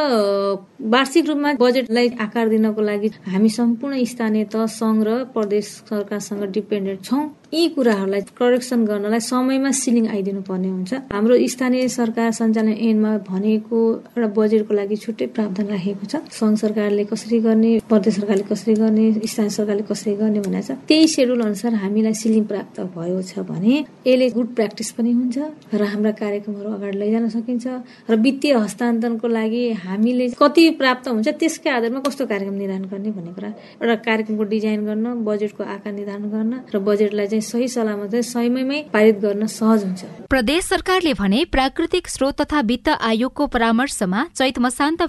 वार्षिक 0.94 1.26
रूपमा 1.28 1.52
बजेटलाई 1.60 2.08
आकार 2.20 2.48
दिनको 2.48 2.82
लागि 2.82 3.08
हामी 3.32 3.48
सम्पूर्ण 3.48 4.04
स्थानीय 4.04 4.44
तह 4.52 4.66
सङ्घ 4.80 5.02
र 5.06 5.10
प्रदेश 5.34 5.66
सरकारसँग 5.90 6.42
डिपेन्डेन्ट 6.52 7.04
छौँ। 7.04 7.24
यी 7.54 7.68
कुराहरूलाई 7.74 8.20
करेक्सन 8.38 8.80
गर्नलाई 8.86 9.20
समयमा 9.22 9.70
सिलिङ 9.70 10.06
आइदिनु 10.10 10.40
पर्ने 10.48 10.68
हुन्छ। 10.68 10.92
हाम्रो 11.14 11.34
स्थानीय 11.54 11.88
सरकार 11.88 12.30
सञ्चालन 12.38 12.74
ऐनमा 12.88 13.12
भनेको 13.30 13.78
एउटा 14.18 14.28
बजेटको 14.38 14.72
लागि 14.74 14.96
छुट्टै 15.04 15.26
प्रावधान 15.30 15.66
राखेको 15.70 16.04
छ। 16.10 16.14
सङ्घ 16.26 16.56
सरकारले 16.58 17.04
कसरी 17.06 17.38
गर्ने 17.46 17.70
प्रदेश 17.86 18.14
सरकारले 18.18 18.44
कसरी 18.50 18.74
गर्ने 18.82 19.04
स्थानीय 19.30 19.50
सरकारले 19.58 19.84
कसरी 19.90 20.14
गर्ने 20.20 20.40
भनेको 20.42 20.66
छ। 20.66 20.78
त्यही 20.90 21.06
सेड्युल 21.14 21.40
अनुसार 21.46 21.72
हामीलाई 21.86 22.14
सिलिङ 22.22 22.44
प्राप्त 22.50 22.76
भयो 22.96 23.22
छ 23.30 23.46
भने 23.46 23.74
यसले 24.10 24.26
गुड 24.36 24.48
प्र्याक्टिस 24.58 24.90
पनि 24.98 25.10
हुन्छ 25.14 25.36
र 25.78 25.82
हाम्रा 25.92 26.12
कार्यक्रमहरू 26.18 26.68
अगाडि 26.76 26.98
लैजान 26.98 27.28
सकिन्छ 27.36 27.66
र 28.10 28.14
वित्तीय 28.26 28.54
हस्तान्तरणको 28.66 29.28
लागि 29.38 29.62
हामीले 29.86 30.26
कति 30.42 30.64
प्राप्त 30.82 31.08
हुन्छ 31.14 31.28
त्यसकै 31.40 31.70
आधारमा 31.78 32.00
कस्तो 32.10 32.26
कार्यक्रम 32.26 32.56
निर्धारण 32.58 32.84
गर्ने 32.90 33.10
भन्ने 33.16 33.32
कुरा 33.38 33.50
एउटा 33.80 33.96
कार्यक्रमको 34.08 34.44
डिजाइन 34.54 34.80
गर्न 34.90 35.06
बजेटको 35.30 35.62
आकार 35.76 35.92
निर्धारण 35.94 36.26
गर्न 36.34 36.52
र 36.74 36.78
बजेटलाई 36.90 37.26
सही 37.40 37.68
सलामत 37.68 38.14
समयमै 38.14 38.80
पारित 38.92 39.18
गर्न 39.18 39.46
सहज 39.46 39.84
हुन्छ। 39.84 40.04
प्रदेश 40.30 40.64
सरकारले 40.64 41.12
भने 41.14 41.44
प्राकृतिक 41.44 42.08
स्रोत 42.08 42.40
तथा 42.40 42.60
वित्त 42.60 42.88
आयोगको 42.88 43.46
परामर्शमा 43.46 44.24
चैत 44.34 44.58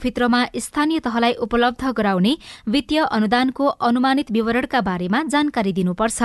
भित्रमा 0.03 0.45
स्थानीय 0.57 0.99
तहलाई 0.99 1.33
उपलब्ध 1.33 1.85
गराउने 1.97 2.37
वित्तीय 2.67 2.99
अनुदानको 3.11 3.65
अनुमानित 3.65 4.31
विवरणका 4.31 4.81
बारेमा 4.81 5.23
जानकारी 5.23 5.73
दिनुपर्छ। 5.73 6.23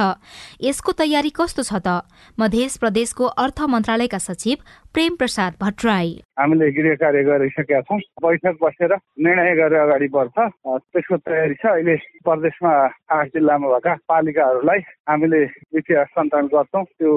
यसको 0.61 0.93
तयारी 0.93 1.31
कस्तो 1.31 1.63
छ 1.63 1.73
त? 1.75 2.03
मध्य 2.41 2.69
प्रदेशको 2.81 3.25
अर्थ 3.25 3.61
मन्त्रालयका 3.63 4.19
सचिव 4.19 4.57
प्रेम 4.95 5.15
प्रसाद 5.17 5.53
भट्टराई। 5.61 6.09
हामीले 6.39 6.71
गृह 6.77 6.95
कार्य 7.01 7.23
गरिसकेका 7.25 7.81
छौँ। 7.81 7.99
बैठक 8.23 8.57
बसेर 8.63 8.93
निर्णय 9.25 9.55
गरेर 9.57 9.81
अगाडि 9.81 10.09
बढ्छ। 10.13 10.37
त्यसको 10.69 11.17
तयारी 11.17 11.55
छ। 11.57 11.65
अहिले 11.67 11.97
प्रदेशमा 12.21 12.73
आठ 13.17 13.27
जिल्लामा 13.33 13.69
भएका 13.73 13.95
पालिकाहरूलाई 14.09 14.81
हामीले 15.09 15.41
वित्तीय 15.73 15.97
हस्तान्तरण 15.97 16.47
गर्छौँ। 16.53 16.85
त्यो 16.85 17.13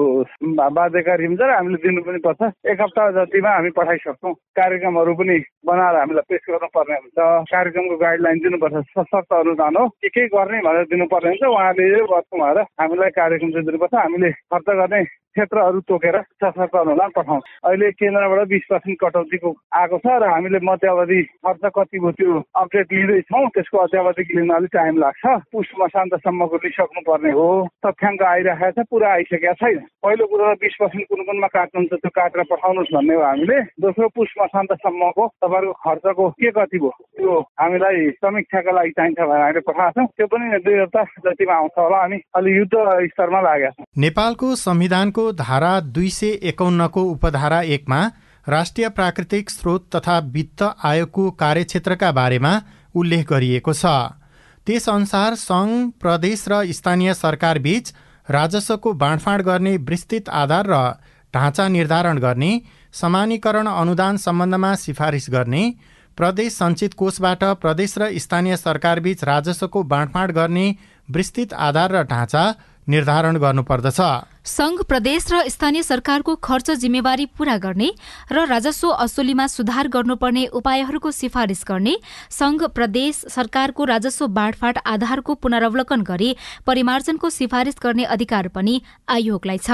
बाध्यकारी 0.56 1.26
हुन्छ 1.26 1.40
र 1.40 1.50
हामीले 1.52 1.78
दिनु 1.84 2.00
पनि 2.00 2.18
पर्छ। 2.24 2.40
एक 2.64 2.80
हप्ता 2.80 3.04
जतिमा 3.12 3.50
हामी 3.56 3.70
पठाइसक्छौँ। 3.76 4.32
कार्यक्रमहरू 4.56 5.14
पनि 5.20 5.36
बनाएर 5.68 5.96
हामीलाई 6.00 6.24
पेस 6.32 6.42
गर्नुपर्ने 6.48 6.96
हुन्छ। 6.96 7.18
कार्यक्रमको 7.52 7.96
गाइडलाइन 8.04 8.38
दिनुपर्छ। 8.40 8.76
सशक्त 8.96 9.32
अनुदान 9.42 9.76
हो। 9.76 9.84
के 10.00 10.08
के 10.16 10.26
गर्ने 10.32 10.64
भनेर 10.64 10.88
दिनुपर्ने 10.96 11.28
हुन्छ। 11.28 11.44
उहाँले 11.52 11.84
गर्छौँ 12.08 12.40
भनेर 12.40 12.58
हामीलाई 12.80 13.10
कार्यक्रम 13.20 13.50
चाहिँ 13.52 13.66
दिनुपर्छ। 13.68 13.94
हामीले 14.00 14.32
खर्च 14.32 14.68
गर्ने 14.80 15.04
क्षेत्रहरू 15.36 15.80
तोकेर 15.88 16.20
सशक्त 16.44 16.76
अनुदान 16.82 17.10
पठाउँछ 17.16 17.44
अहिले 17.68 17.90
केन्द्रबाट 18.00 18.48
बिस 18.48 18.64
पर्सेन्ट 18.70 18.98
कटौतीको 19.04 19.54
आएको 19.76 19.98
छ 20.04 20.16
र 20.22 20.32
हामीले 20.32 20.60
मध्यावधि 20.64 21.22
खर्च 21.46 21.64
कति 21.76 21.98
भयो 21.98 22.10
त्यो 22.18 22.40
अपडेट 22.56 22.92
लिँदैछौँ 22.92 23.44
त्यसको 23.54 23.78
अध्यावधिक 23.78 24.28
लिन 24.36 24.50
अलिक 24.56 24.70
टाइम 24.72 24.98
लाग्छ। 24.98 25.24
पुष 25.52 25.68
मसान्तसम्मको 25.80 26.56
लिइसक्नु 26.64 27.00
पर्ने 27.06 27.30
हो। 27.36 27.46
तथ्याङ्क 27.86 28.22
आइरहेको 28.22 28.82
छ 28.82 28.86
पुरा 28.90 29.12
आइसकेका 29.12 29.52
छैन। 29.60 29.78
पहिलो 30.02 30.26
कुरो 30.26 30.44
त 30.46 30.58
बिस 30.62 30.74
पर्सेन्ट 30.80 31.06
कुन 31.10 31.20
कुनमा 31.26 31.48
काट्नुहुन्छ 31.56 31.92
त्यो 31.92 32.10
काटेर 32.16 32.42
पठाउनुहोस् 32.50 32.94
भन्ने 32.96 33.14
हो 33.14 33.22
हामीले। 33.22 33.58
दोस्रो 33.84 34.08
पुष 34.16 34.30
मसान्तसम्मको 34.40 35.26
तपाईँहरूको 35.44 35.80
खर्चको 35.84 36.28
के 36.40 36.50
कति 36.56 36.78
भयो 36.78 36.90
त्यो 36.90 37.40
हामीलाई 37.60 38.10
समीक्षाका 38.24 38.72
लागि 38.78 38.90
चाहिन्छ 38.96 39.20
भनेर 39.20 39.42
हामीले 39.42 39.60
पठाएको 39.68 40.00
छौँ। 40.00 40.06
त्यो 40.16 40.26
पनि 40.32 40.58
दुई 40.64 40.80
हप्ता 40.80 41.02
जतिमा 41.26 41.54
आउँछ 41.56 41.78
होला 41.78 42.00
हामी 42.02 42.18
अलि 42.36 42.56
युद्ध 42.56 42.74
स्तरमा 43.12 43.40
लागेका 43.40 43.70
छौँ। 43.70 43.86
नेपालको 43.98 44.54
संविधानको 44.56 45.25
धारा 45.32 45.80
दुई 45.80 46.10
सय 46.10 46.38
एकाउन्नको 46.42 47.02
उपधारा 47.02 47.60
एकमा 47.62 48.00
राष्ट्रिय 48.48 48.88
प्राकृतिक 48.88 49.50
स्रोत 49.50 49.88
तथा 49.96 50.18
वित्त 50.18 50.62
आयोगको 50.84 51.30
कार्यक्षेत्रका 51.30 52.12
बारेमा 52.12 52.52
उल्लेख 52.94 53.28
गरिएको 53.30 53.72
छ। 53.72 53.86
त्यसअनुसार 54.66 55.34
सङ्घ 55.34 55.92
प्रदेश 56.00 56.44
र 56.48 56.62
स्थानीय 56.72 57.14
सरकारबीच 57.14 57.92
राजस्वको 58.28 58.92
बाँडफाँड 58.92 59.42
गर्ने 59.42 59.76
विस्तृत 59.76 60.28
आधार 60.28 60.66
र 60.66 60.78
ढाँचा 61.34 61.68
निर्धारण 61.68 62.18
गर्ने 62.18 62.50
समानीकरण 62.92 63.66
अनुदान 63.66 64.16
सम्बन्धमा 64.16 64.74
सिफारिस 64.74 65.26
गर्ने 65.30 65.62
प्रदेश 66.16 66.52
सञ्चित 66.52 66.94
कोषबाट 66.94 67.44
प्रदेश 67.60 67.94
र 67.98 68.08
स्थानीय 68.18 68.56
सरकारबीच 68.56 69.24
राजस्वको 69.24 69.82
बाँडफाँड 69.82 70.32
गर्ने 70.32 70.66
विस्तृत 71.10 71.54
आधार 71.54 71.92
र 71.92 72.02
ढाँचा 72.02 72.44
निर्धारण 72.88 73.36
गर्नुपर्दछ। 73.36 74.00
संघ 74.46 74.82
प्रदेश 74.82 75.26
र 75.32 75.48
स्थानीय 75.48 75.82
सरकारको 75.82 76.34
खर्च 76.36 76.70
जिम्मेवारी 76.78 77.26
पूरा 77.26 77.56
गर्ने 77.58 77.90
र 78.32 78.44
राजस्व 78.46 78.88
असुलीमा 78.88 79.46
सुधार 79.46 79.88
गर्नुपर्ने 79.88 80.44
उपायहरूको 80.54 81.10
सिफारिस 81.10 81.64
गर्ने 81.68 81.96
संघ 82.30 82.62
प्रदेश 82.62 83.24
सरकारको 83.28 83.84
राजस्व 83.84 84.26
बाँडफाँड 84.28 84.78
आधारको 84.86 85.34
पुनरावलोकन 85.34 86.02
गरी 86.02 86.30
परिमार्जनको 86.66 87.30
सिफारिस 87.30 87.76
गर्ने 87.82 88.04
अधिकार 88.06 88.48
पनि 88.48 88.80
आयोगलाई 89.08 89.58
छ। 89.58 89.70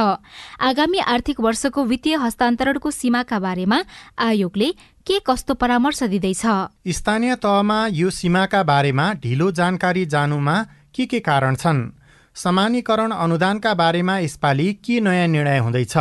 आगामी 0.61 0.99
आर्थिक 0.99 1.41
वर्षको 1.41 1.85
वित्तीय 1.85 2.17
हस्तान्तरणको 2.17 2.91
सीमाका 2.91 3.39
बारेमा 3.39 3.83
आयोगले 4.19 4.73
के 5.07 5.19
कस्तो 5.27 5.55
परामर्श 5.55 6.03
दिँदैछ? 6.03 6.45
स्थानीय 6.89 7.35
तहमा 7.37 7.87
यो 7.93 8.11
सीमाका 8.11 8.63
बारेमा 8.63 9.13
ढिलो 9.21 9.51
जानकारी 9.53 10.07
जानुमा 10.07 10.57
के 10.95 11.07
के 11.07 11.21
कारण 11.21 11.55
छन्? 11.57 11.91
समानीकरण 12.37 13.11
अनुदानका 13.13 13.73
बारेमा 13.75 14.19
यसपालि 14.19 14.73
के 14.85 15.01
नयाँ 15.01 15.27
निर्णय 15.29 15.59
हुँदैछ? 15.59 15.97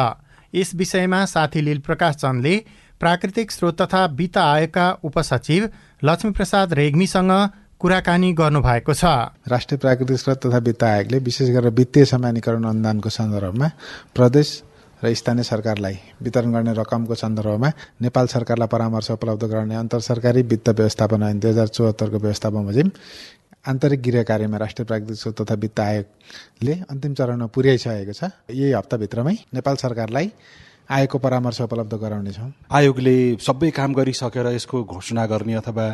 यस 0.53 0.73
विषयमा 0.75 1.23
साथी 1.25 1.61
लील 1.61 1.79
प्रकाश 1.79 2.15
चन्दले 2.15 2.55
प्राकृतिक 2.99 3.51
स्रोत 3.51 3.81
तथा 3.81 4.05
वित्त 4.15 4.37
आयोगका 4.37 4.87
उपसचिव 5.03 5.67
लक्ष्मीप्रसाद 6.03 6.73
रेग्मीसँग 6.73 7.31
कुराकानी 7.81 8.31
गर्नुभएको 8.33 8.93
छ। 8.93 9.03
राष्ट्रिय 9.51 9.77
प्राकृतिक 9.83 10.17
स्रोत 10.17 10.45
तथा 10.45 10.57
वित्त 10.67 10.83
आयोगले 10.83 11.19
विशेष 11.19 11.49
गरेर 11.49 11.73
वित्तीय 11.73 12.05
समानीकरण 12.05 12.63
अनुदानको 12.63 13.09
सन्दर्भमा 13.09 13.67
प्रदेश 14.15 14.61
र 15.03 15.13
स्थानीय 15.13 15.43
सरकारलाई 15.43 15.95
वितरण 16.23 16.51
गर्ने 16.53 16.73
रकमको 16.79 17.15
सन्दर्भमा 17.17 17.69
नेपाल 18.01 18.27
सरकारलाई 18.33 18.67
परामर्श 18.71 19.11
उपलब्ध 19.11 19.43
गराउने 19.43 19.75
अन्तर 19.75 19.99
सरकारी 19.99 20.41
वित्त 20.45 20.69
व्यवस्थापन 20.69 21.23
ऐन 21.23 21.39
दुई 21.39 21.51
हजार 21.51 21.67
चौहत्तरको 21.67 22.17
व्यवस्था 22.17 22.49
बमोजिम 22.49 22.91
आन्तरिक 23.65 24.01
गृह 24.01 24.23
कार्यमा 24.23 24.57
राष्ट्रिय 24.57 24.85
प्राकृतिक 24.85 25.17
स्रोत 25.17 25.41
तथा 25.41 25.53
वित्त 25.53 25.79
आयोगले 25.79 26.73
अन्तिम 26.89 27.13
चरणमा 27.13 27.45
पुर्याइसकेको 27.53 28.13
छ। 28.13 28.23
यही 28.49 28.71
हप्ताभित्रमै 28.73 29.33
नेपाल 29.53 29.75
सरकारलाई 29.77 30.27
आयोगको 30.89 31.17
परामर्श 31.21 31.61
उपलब्ध 31.61 31.93
गराउनेछौँ। 31.93 32.49
आयोगले 32.73 33.15
सबै 33.37 33.69
काम 33.69 33.93
गरिसकेर 33.93 34.47
यसको 34.57 34.83
घोषणा 34.83 35.25
गर्ने 35.29 35.53
अथवा 35.61 35.85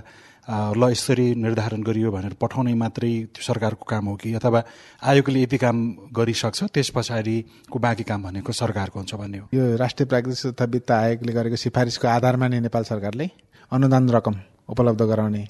ल 0.47 0.83
यसरी 0.91 1.27
निर्धारण 1.35 1.83
गरियो 1.83 2.11
भनेर 2.11 2.33
पठाउने 2.39 2.73
मात्रै 2.73 3.35
त्यो 3.35 3.43
सरकारको 3.43 3.83
काम 3.83 4.05
हो 4.07 4.15
कि? 4.15 4.33
अथवा 4.39 4.63
आयोगले 5.03 5.41
यति 5.43 5.57
काम 5.59 5.77
गरिसक्छ 6.15 6.71
त्यस 6.71 6.89
पछाडिको 6.95 7.79
बाँकी 7.79 8.03
काम 8.07 8.23
भनेको 8.23 8.51
सरकारको 8.55 8.99
हुन्छ 8.99 9.15
भन्ने 9.19 9.37
हो? 9.37 9.45
यो 9.51 9.75
राष्ट्रिय 9.75 10.07
प्राकृतिक 10.07 10.55
तथा 10.55 10.65
वित्त 10.71 10.91
आयोगले 10.91 11.33
गरेको 11.35 11.55
सिफारिसको 11.59 12.07
आधारमा 12.07 12.47
नै 12.47 12.59
नेपाल 12.63 12.83
सरकारले 12.87 13.29
अनुदान 13.71 14.09
रकम 14.09 14.35
उपलब्ध 14.71 15.01
गराउने 15.03 15.43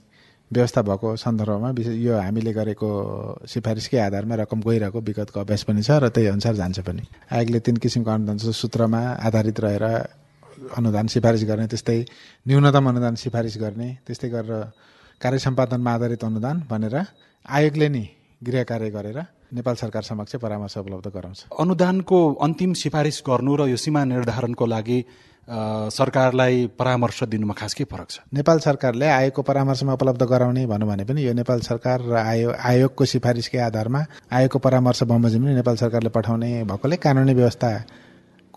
व्यवस्था 0.51 0.81
भएको 0.81 1.15
सन्दर्भमा 1.15 1.69
विशेष 1.71 1.95
यो 1.99 2.17
हामीले 2.17 2.51
गरेको 2.53 2.89
सिफारिसकै 3.45 3.97
आधारमा 3.99 4.35
रकम 4.41 4.59
गइरहेको 4.63 4.99
विगतको 4.99 5.39
अभ्यास 5.39 5.63
पनि 5.63 5.81
छ 5.83 5.99
र 5.99 6.07
त्यही 6.09 6.27
अनुसार 6.27 6.55
जान्छ 6.55 6.79
पनि। 6.87 7.03
आयोगले 7.29 7.59
तिन 7.59 7.75
किसिमको 7.77 8.11
अनुदान 8.11 8.37
सूत्रमा 8.55 9.01
आधारित 9.27 9.59
रहेर 9.59 9.85
अनुदान 10.73 11.07
सिफारिस 11.07 11.43
गर्ने 11.43 11.67
त्यस्तै 11.67 11.99
न्यूनतम 12.45 12.85
अनुदान 12.89 13.15
सिफारिस 13.15 13.57
गर्ने 13.57 13.89
त्यस्तै 14.07 14.29
गरेर 14.29 14.53
कार्य 15.21 15.39
सम्पादनमा 15.39 15.91
आधारित 15.93 16.23
अनुदान 16.23 16.55
भनेर 16.69 16.95
आयोगले 17.45 17.87
नै 17.89 18.05
गृह 18.41 18.63
कार्य 18.63 18.89
गरेर 18.89 19.19
नेपाल 19.47 19.75
सरकार 19.75 20.03
समक्ष 20.03 20.35
परामर्श 20.35 20.77
उपलब्ध 20.77 21.07
गराउँछ। 21.07 21.45
अनुदानको 21.59 22.17
अन्तिम 22.35 22.73
सिफारिस 22.73 23.23
गर्नु 23.23 23.55
र 23.55 23.67
यो 23.69 23.77
सीमा 23.77 24.03
निर्धारणको 24.03 24.65
लागि 24.65 24.99
सरकारलाई 25.47 26.65
परामर्श 26.75 27.23
दिनुमा 27.31 27.53
खास 27.55 27.73
के 27.73 27.83
फरक 27.87 28.09
छ? 28.09 28.19
नेपाल 28.35 28.59
सरकारले 28.59 29.07
आयोगको 29.07 29.41
परामर्शमा 29.41 29.93
उपलब्ध 29.93 30.23
गराउने 30.27 30.65
भनौँ 30.67 30.87
भने 30.87 31.03
पनि 31.07 31.23
यो 31.27 31.33
नेपाल 31.33 31.59
सरकार 31.63 32.01
र 32.03 32.15
आयो 32.19 32.51
आयोगको 32.51 33.05
सिफारिसकै 33.07 33.59
आधारमा 33.71 34.01
आयोगको 34.27 34.59
परामर्श 34.59 35.03
बमोजिम 35.07 35.43
नेपाल 35.63 35.75
सरकारले 35.79 36.09
पठाउने 36.11 36.51
भएकोले 36.67 36.95
कानुनी 36.99 37.33
व्यवस्था 37.33 37.69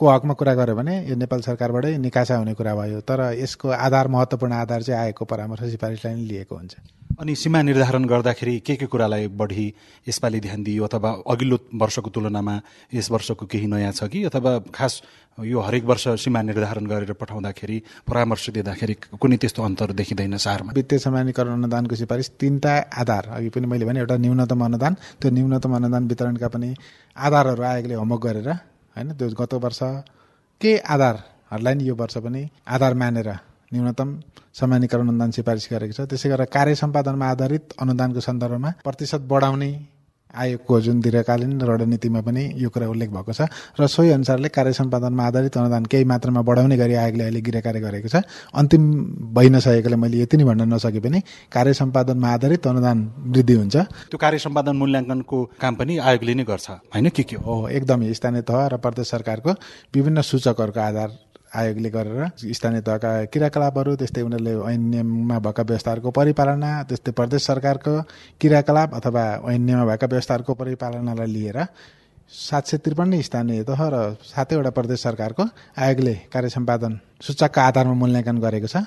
को 0.00 0.08
हकमा 0.08 0.34
कुरा 0.34 0.54
गर्यो 0.56 0.74
भने 0.76 0.94
यो 1.08 1.14
नेपाल 1.20 1.40
सरकारबाटै 1.44 1.96
निकासा 2.00 2.36
हुने 2.40 2.54
कुरा 2.56 2.74
भयो। 2.74 3.00
तर 3.04 3.20
यसको 3.36 3.68
आधार 3.68 4.08
महत्त्वपूर्ण 4.08 4.52
आधार 4.64 4.82
चाहिँ 4.82 5.00
आएको 5.12 5.24
परामर्श 5.28 5.76
सिफारिसलाई 5.76 6.14
नै 6.16 6.24
लिएको 6.24 6.56
हुन्छ। 6.56 6.74
अनि 7.20 7.34
सीमा 7.36 7.60
निर्धारण 7.62 8.04
गर्दाखेरि 8.08 8.58
के 8.64 8.74
के 8.80 8.86
कुरालाई 8.88 9.26
बढी 9.36 9.66
यसपालि 10.08 10.40
ध्यान 10.40 10.62
दियो 10.64 10.84
अथवा 10.88 11.10
अघिल्लो 11.28 11.56
वर्षको 11.76 12.10
तुलनामा 12.10 12.54
यस 12.96 13.10
वर्षको 13.12 13.44
केही 13.44 13.66
नयाँ 13.68 13.92
छ 13.92 14.08
कि? 14.08 14.24
अथवा 14.24 14.72
खास 14.72 15.02
यो 15.38 15.60
हरेक 15.60 15.84
वर्ष 15.84 16.04
सीमा 16.24 16.40
निर्धारण 16.48 16.86
गरेर 16.86 17.12
पठाउँदाखेरि 17.20 17.76
परामर्श 18.08 18.48
दिँदाखेरि 18.56 18.94
कुनै 19.20 19.36
त्यस्तो 19.36 19.62
अन्तर 19.62 19.92
देखिँदैन 20.00 20.36
सारमा 20.40 20.72
वित्तीय 20.72 20.98
समानीकरण 20.98 21.52
अनुदानको 21.60 21.94
सिफारिस 21.96 22.28
तिनवटा 22.40 22.72
आधार। 23.04 23.28
अघि 23.36 23.48
पनि 23.52 23.66
मैले 23.68 23.84
भने 23.84 24.00
एउटा 24.00 24.16
न्यूनतम 24.16 24.64
अनुदान 24.64 24.96
त्यो 25.20 25.30
न्यूनतम 25.30 25.76
अनुदान 25.76 26.08
वितरणका 26.08 26.48
पनि 26.48 26.74
आधारहरू 27.16 27.62
आयोगले 27.62 27.94
होमवर्क 28.00 28.24
गरेर 28.24 28.48
होइन 28.96 29.08
त्यो 29.18 29.28
गत 29.40 29.54
वर्ष 29.64 29.80
के 30.60 30.72
आधारहरूलाई 30.94 31.74
नि 31.74 31.84
यो 31.84 31.94
वर्ष 31.94 32.16
पनि 32.24 32.42
आधार 32.66 32.94
मानेर 32.94 33.28
न्यूनतम 33.72 34.08
समानीकरण 34.52 35.08
अनुदान 35.08 35.30
सिफारिस 35.30 35.68
गरेको 35.72 35.94
छ। 35.94 36.00
त्यसै 36.10 36.28
गरेर 36.28 36.46
कार्य 36.50 36.74
सम्पादनमा 36.74 37.26
आधारित 37.30 37.64
अनुदानको 37.82 38.20
सन्दर्भमा 38.20 38.70
प्रतिशत 38.84 39.22
बढाउने 39.30 39.70
आयोगको 40.34 40.80
जुन 40.80 41.00
दीर्घकालीन 41.00 41.60
रणनीतिमा 41.60 42.20
पनि 42.20 42.42
यो 42.56 42.68
कुरा 42.70 42.88
उल्लेख 42.88 43.10
भएको 43.10 43.32
छ 43.32 43.48
र 43.80 43.86
सोही 43.86 44.10
अनुसारले 44.10 44.48
कार्य 44.48 44.72
सम्पादनमा 44.72 45.26
आधारित 45.26 45.56
अनुदान 45.56 45.84
केही 45.86 46.04
मात्रामा 46.04 46.42
बढाउने 46.42 46.76
गरी 46.76 46.94
आयोगले 46.94 47.24
अहिले 47.24 47.40
गृह 47.40 47.60
कार्य 47.60 47.80
गरेको 47.80 48.08
छ। 48.08 48.22
अन्तिम 48.54 48.82
भइ 49.34 49.48
नसकेकोले 49.50 49.96
मैले 49.96 50.22
यति 50.22 50.36
नै 50.36 50.44
भन्न 50.44 50.72
नसके 50.74 51.00
पनि 51.00 51.18
कार्य 51.52 51.74
सम्पादनमा 51.74 52.28
आधारित 52.30 52.66
अनुदान 52.66 52.98
वृद्धि 53.32 53.54
हुन्छ। 53.54 53.76
त्यो 54.10 54.18
कार्य 54.18 54.38
सम्पादन 54.38 54.76
मूल्याङ्कनको 54.76 55.38
काम 55.60 55.74
पनि 55.74 55.98
आयोगले 55.98 56.34
नै 56.34 56.44
गर्छ 56.44 56.70
होइन? 56.70 57.08
के 57.10 57.22
के 57.22 57.36
हो 57.36 57.68
एकदमै। 57.68 58.12
स्थानीय 58.14 58.42
तह 58.42 58.66
र 58.72 58.76
प्रदेश 58.78 59.06
सरकारको 59.10 59.50
विभिन्न 59.94 60.22
सूचकहरूको 60.22 60.80
आधार 60.80 61.10
आयोगले 61.50 61.90
गरेर 61.90 62.52
स्थानीय 62.54 62.80
तहका 62.86 63.10
क्रियाकलापहरू 63.32 63.94
त्यस्तै 64.00 64.22
उनीहरूले 64.22 64.52
ऐन 64.70 64.82
नियममा 64.90 65.38
भएका 65.38 65.62
व्यवस्थाहरूको 65.62 66.10
परिपालना 66.18 66.70
त्यस्तै 66.88 67.12
प्रदेश 67.12 67.42
सरकारको 67.42 67.94
क्रियाकलाप 68.40 68.94
अथवा 68.94 69.24
ऐन 69.50 69.62
नियममा 69.66 69.86
भएका 69.90 70.06
व्यवस्थाहरूको 70.06 70.54
परिपालनालाई 70.54 71.26
लिएर 71.26 71.58
सात 72.30 72.64
सय 72.66 72.78
त्रिपन्न 72.78 73.20
स्थानीय 73.20 73.62
तह 73.66 73.80
र 73.90 73.96
सातैवटा 74.22 74.70
प्रदेश 74.70 75.02
सरकारको 75.02 75.44
आयोगले 75.76 76.14
कार्य 76.30 76.48
सम्पादन 76.56 76.92
सूचकका 77.20 77.60
आधारमा 77.66 77.94
मूल्याङ्कन 77.98 78.38
गरेको 78.38 78.68
छ। 78.70 78.86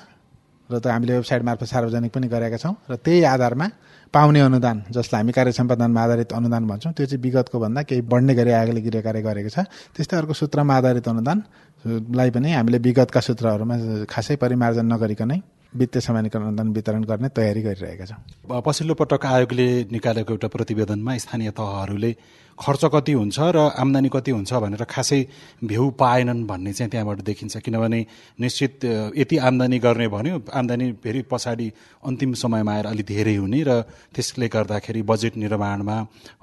र 0.70 0.78
त 0.80 0.86
हामीले 0.86 1.12
वेबसाइट 1.20 1.42
मार्फत 1.44 1.68
सार्वजनिक 1.68 2.12
पनि 2.12 2.26
गरेका 2.28 2.56
छौँ। 2.56 2.74
र 2.90 2.96
त्यही 2.96 3.22
आधारमा 3.24 3.66
पाउने 4.14 4.40
अनुदान 4.40 4.76
जसलाई 4.94 5.20
हामी 5.20 5.32
कार्य 5.32 5.52
सम्पादनमा 5.52 6.00
आधारित 6.02 6.32
अनुदान 6.32 6.62
भन्छौँ 6.66 6.92
त्यो 6.94 7.06
चाहिँ 7.06 7.22
विगतको 7.22 7.56
भन्दा 7.58 7.82
केही 7.82 8.00
बढ्ने 8.06 8.32
गरी 8.34 8.50
आयोगले 8.50 8.80
गृह 8.80 9.02
कार्य 9.02 9.22
गरेको 9.22 9.50
छ। 9.50 9.58
त्यस्तै 9.92 10.16
अर्को 10.16 10.32
सूत्रमा 10.32 10.74
आधारित 10.76 11.08
अनुदान 11.08 11.38
लाई 11.84 12.30
पनि 12.30 12.52
हामीले 12.54 12.78
विगतका 12.78 13.20
सूत्रहरूमा 13.20 14.06
खासै 14.08 14.36
परिमार्जन 14.40 14.86
नगरिकनै 14.86 15.38
वित्तीय 15.74 16.00
समानीकरण 16.00 16.46
अनुदान 16.54 16.68
वितरण 16.72 17.02
गर्ने 17.04 17.28
तयारी 17.34 17.62
गरिरहेका 17.66 18.04
छौँ। 18.06 18.62
पछिल्लो 18.62 18.94
पटक 18.94 19.26
आयोगले 19.26 19.66
निकालेको 19.90 20.30
एउटा 20.32 20.48
प्रतिवेदनमा 20.54 21.16
स्थानीय 21.18 21.50
तहहरूले 21.50 22.10
खर्च 22.58 22.84
कति 22.94 23.12
हुन्छ 23.12 23.38
र 23.50 23.58
आम्दानी 23.74 24.08
कति 24.08 24.30
हुन्छ 24.30 24.52
भनेर 24.54 24.84
खासै 24.84 25.20
भ्यू 25.64 25.90
पाएनन् 25.98 26.46
भन्ने 26.46 26.72
चाहिँ 26.72 26.90
त्यहाँबाट 26.90 27.20
देखिन्छ। 27.20 27.56
किनभने 27.58 28.00
निश्चित 28.40 28.84
यति 29.16 29.36
आम्दानी 29.38 29.78
गर्ने 29.78 30.08
भन्यो 30.08 30.40
आम्दानी 30.54 30.92
फेरि 31.02 31.22
पछाडि 31.30 31.72
अन्तिम 32.06 32.32
समयमा 32.34 32.72
आएर 32.72 32.86
अलिक 32.86 33.06
धेरै 33.06 33.34
हुने 33.36 33.62
र 33.62 33.80
त्यसले 34.14 34.48
गर्दाखेरि 34.48 35.02
बजेट 35.02 35.36
निर्माणमा 35.36 35.96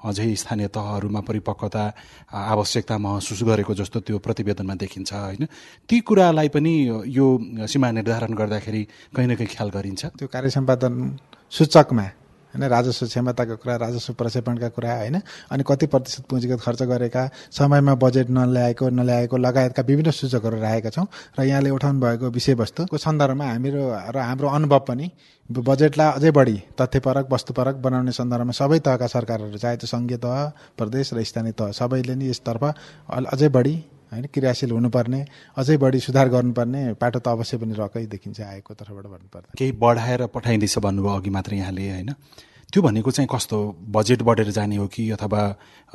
अझै 0.04 0.34
स्थानीय 0.36 0.68
तहहरूमा 0.68 1.20
परिपक्वता 1.20 1.84
आवश्यकता 2.28 2.98
महसुस 2.98 3.42
गरेको 3.42 3.74
जस्तो 3.74 4.00
त्यो 4.00 4.18
प्रतिवेदनमा 4.18 4.74
देखिन्छ 4.74 5.12
होइन? 5.12 5.46
ती 5.88 6.00
कुरालाई 6.00 6.48
पनि 6.48 6.72
यो 7.08 7.26
सीमा 7.66 7.90
निर्धारण 7.90 8.32
गर्दाखेरि 8.34 8.82
कहीँ 9.16 9.26
न 9.26 9.34
कहीँ 9.36 9.48
ख्याल 9.48 9.70
गरिन्छ? 9.70 10.02
त्यो 10.18 10.28
कार्य 10.28 10.50
सम्पादन 10.50 10.92
सूचकमा 11.52 12.06
होइन 12.52 12.64
राजस्व 12.68 13.06
क्षमताको 13.06 13.56
कुरा 13.56 13.76
राजस्व 13.76 14.12
प्रक्षेपणका 14.14 14.68
कुरा 14.76 14.92
होइन। 14.94 15.16
अनि 15.50 15.62
कति 15.66 15.86
प्रतिशत 15.88 16.24
पुँजीगत 16.30 16.60
खर्च 16.60 16.82
गरेका 16.84 17.22
समयमा 17.50 17.94
बजेट 17.96 18.30
नल्याएको 18.30 18.88
नल्याएको 18.90 19.36
लगायतका 19.36 19.82
विभिन्न 19.82 20.10
सूचकहरू 20.12 20.60
राखेका 20.60 20.90
छौँ। 20.90 21.06
र 21.38 21.42
यहाँले 21.42 21.70
उठाउनु 21.70 22.00
भएको 22.00 22.30
विषयवस्तुको 22.30 22.96
सन्दर्भमा 22.98 23.46
हामीहरू 23.46 23.82
र 24.12 24.16
हाम्रो 24.20 24.48
अनुभव 24.48 24.80
पनि 24.88 25.10
बजेटलाई 25.50 26.10
अझै 26.16 26.30
बढी 26.30 26.56
तथ्यपरक 26.80 27.26
वस्तुपरक 27.32 27.76
बनाउने 27.84 28.12
सन्दर्भमा 28.12 28.52
सबै 28.52 28.78
तहका 28.78 29.06
सरकारहरू 29.06 29.58
चाहे 29.58 29.76
त्यो 29.76 29.86
सङ्घीय 29.86 30.16
तह 30.16 30.36
प्रदेश 30.78 31.12
र 31.14 31.22
स्थानीय 31.22 31.52
तह 31.52 31.72
सबैले 31.72 32.14
नै 32.14 32.30
यसतर्फ 32.30 32.62
अझै 33.10 33.48
बढी 33.48 33.74
होइन? 34.12 34.26
क्रियाशील 34.28 34.70
हुनुपर्ने 34.70 35.20
अझै 35.56 35.76
बढी 35.76 36.00
सुधार 36.00 36.28
गर्नुपर्ने 36.28 36.82
पाटो 37.00 37.18
त 37.18 37.28
अवश्य 37.28 37.56
पनि 37.58 37.74
रकै 37.74 38.06
देखिन्छ 38.06 38.40
आएको 38.40 38.74
तर्फबाट 38.74 39.06
भन्नुपर्दा। 39.06 39.54
केही 39.58 39.72
बढाएर 39.72 40.26
पठाइँदैछ 40.28 40.78
भन्नुभयो 40.78 41.16
अघि 41.16 41.30
मात्र 41.30 41.54
यहाँले 41.54 41.90
होइन? 41.90 42.12
त्यो 42.72 42.82
भनेको 42.82 43.10
चाहिँ 43.10 43.28
कस्तो? 43.28 43.56
बजेट 43.88 44.22
बढेर 44.22 44.50
जाने 44.50 44.76
हो 44.76 44.86
कि 44.88 45.10
अथवा 45.10 45.40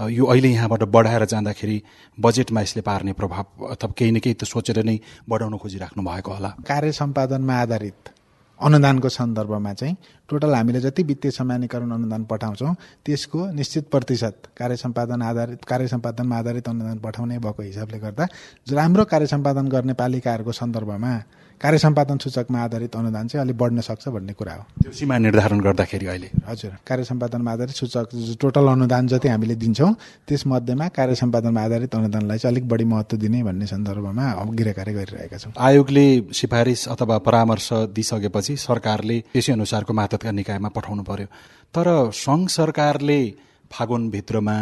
यो 0.09 0.25
अहिले 0.25 0.49
यहाँबाट 0.49 0.83
बढाएर 0.93 1.25
जाँदाखेरि 1.25 1.77
बजेटमा 2.17 2.61
यसले 2.61 2.81
पार्ने 2.81 3.13
प्रभाव 3.13 3.65
अथवा 3.73 3.93
केही 3.97 4.11
न 4.11 4.19
केही 4.21 4.33
त 4.33 4.43
सोचेर 4.45 4.85
नै 4.85 4.99
बढाउन 5.29 5.57
खोजिराख्नु 5.57 6.03
भएको 6.05 6.31
होला? 6.31 6.49
कार्य 6.61 6.91
सम्पादनमा 6.91 7.55
आधारित। 7.61 8.16
अनुदानको 8.59 9.09
सन्दर्भमा 9.09 9.73
चाहिँ 9.73 9.95
टोटल 10.29 10.53
हामीले 10.55 10.79
जति 10.79 11.03
वित्तीय 11.03 11.31
समानीकरण 11.31 11.91
अनुदान 11.91 12.23
पठाउँछौँ 12.23 12.73
त्यसको 13.05 13.45
निश्चित 13.51 13.89
प्रतिशत 13.89 14.49
कार्य 14.57 14.75
सम्पादन 14.75 15.21
आधारित 15.21 15.65
कार्य 15.65 15.87
सम्पादनमा 15.87 16.37
आधारित 16.37 16.69
अनुदान 16.69 16.97
पठाउने 16.99 17.37
भएको 17.39 17.63
हिसाबले 17.63 17.99
गर्दा 17.99 18.27
राम्रो 18.71 19.05
कार्य 19.05 19.27
सम्पादन 19.27 19.67
गर्ने 19.67 19.93
पालिकाहरूको 19.93 20.51
सन्दर्भमा 20.51 21.13
कार्य 21.61 21.77
सम्पादन 21.77 22.17
सूचकमा 22.21 22.59
आधारित 22.63 22.95
अनुदान 22.95 23.27
चाहिँ 23.27 23.41
अलिक 23.41 23.57
बढ्न 23.57 23.81
सक्छ 23.81 24.07
भन्ने 24.07 24.33
कुरा 24.33 24.53
हो। 24.53 24.63
त्यो 24.81 24.91
सीमा 24.93 25.17
निर्धारण 25.17 25.59
गर्दाखेरि 25.59 26.05
अहिले। 26.05 26.29
हजुर 26.45 26.71
कार्य 26.85 27.03
सम्पादनमा 27.03 27.51
आधारित 27.51 27.75
सूचक 27.75 28.37
टोटल 28.41 28.67
अनुदान 28.67 29.07
जति 29.07 29.27
हामीले 29.27 29.55
दिन्छौँ 29.57 29.91
त्यसमध्येमा 30.27 30.87
कार्य 30.93 31.15
सम्पादनमा 31.15 31.61
आधारित 31.61 31.95
अनुदानलाई 31.95 32.37
चाहिँ 32.37 32.53
अलिक 32.53 32.67
बढी 32.69 32.85
महत्त्व 32.85 33.17
दिने 33.17 33.43
भन्ने 33.43 33.65
सन्दर्भमा 33.67 34.25
गृह 34.53 34.73
कार्य 34.73 34.93
गरिरहेका 34.93 35.37
छौँ। 35.37 35.53
आयोगले 35.57 36.05
सिफारिस 36.31 36.87
अथवा 36.93 37.17
परामर्श 37.25 37.69
दिइसकेपछि 37.89 38.55
सरकारले 38.57 39.17
त्यसै 39.33 39.51
अनुसारको 39.53 39.93
मातहतका 39.93 40.31
निकायमा 40.31 40.69
पठाउनु 40.77 41.03
पर्यो। 41.09 41.27
तर 41.73 41.87
सङ्घ 42.13 42.47
सरकारले 42.49 43.19
फागुनभित्रमा 43.71 44.57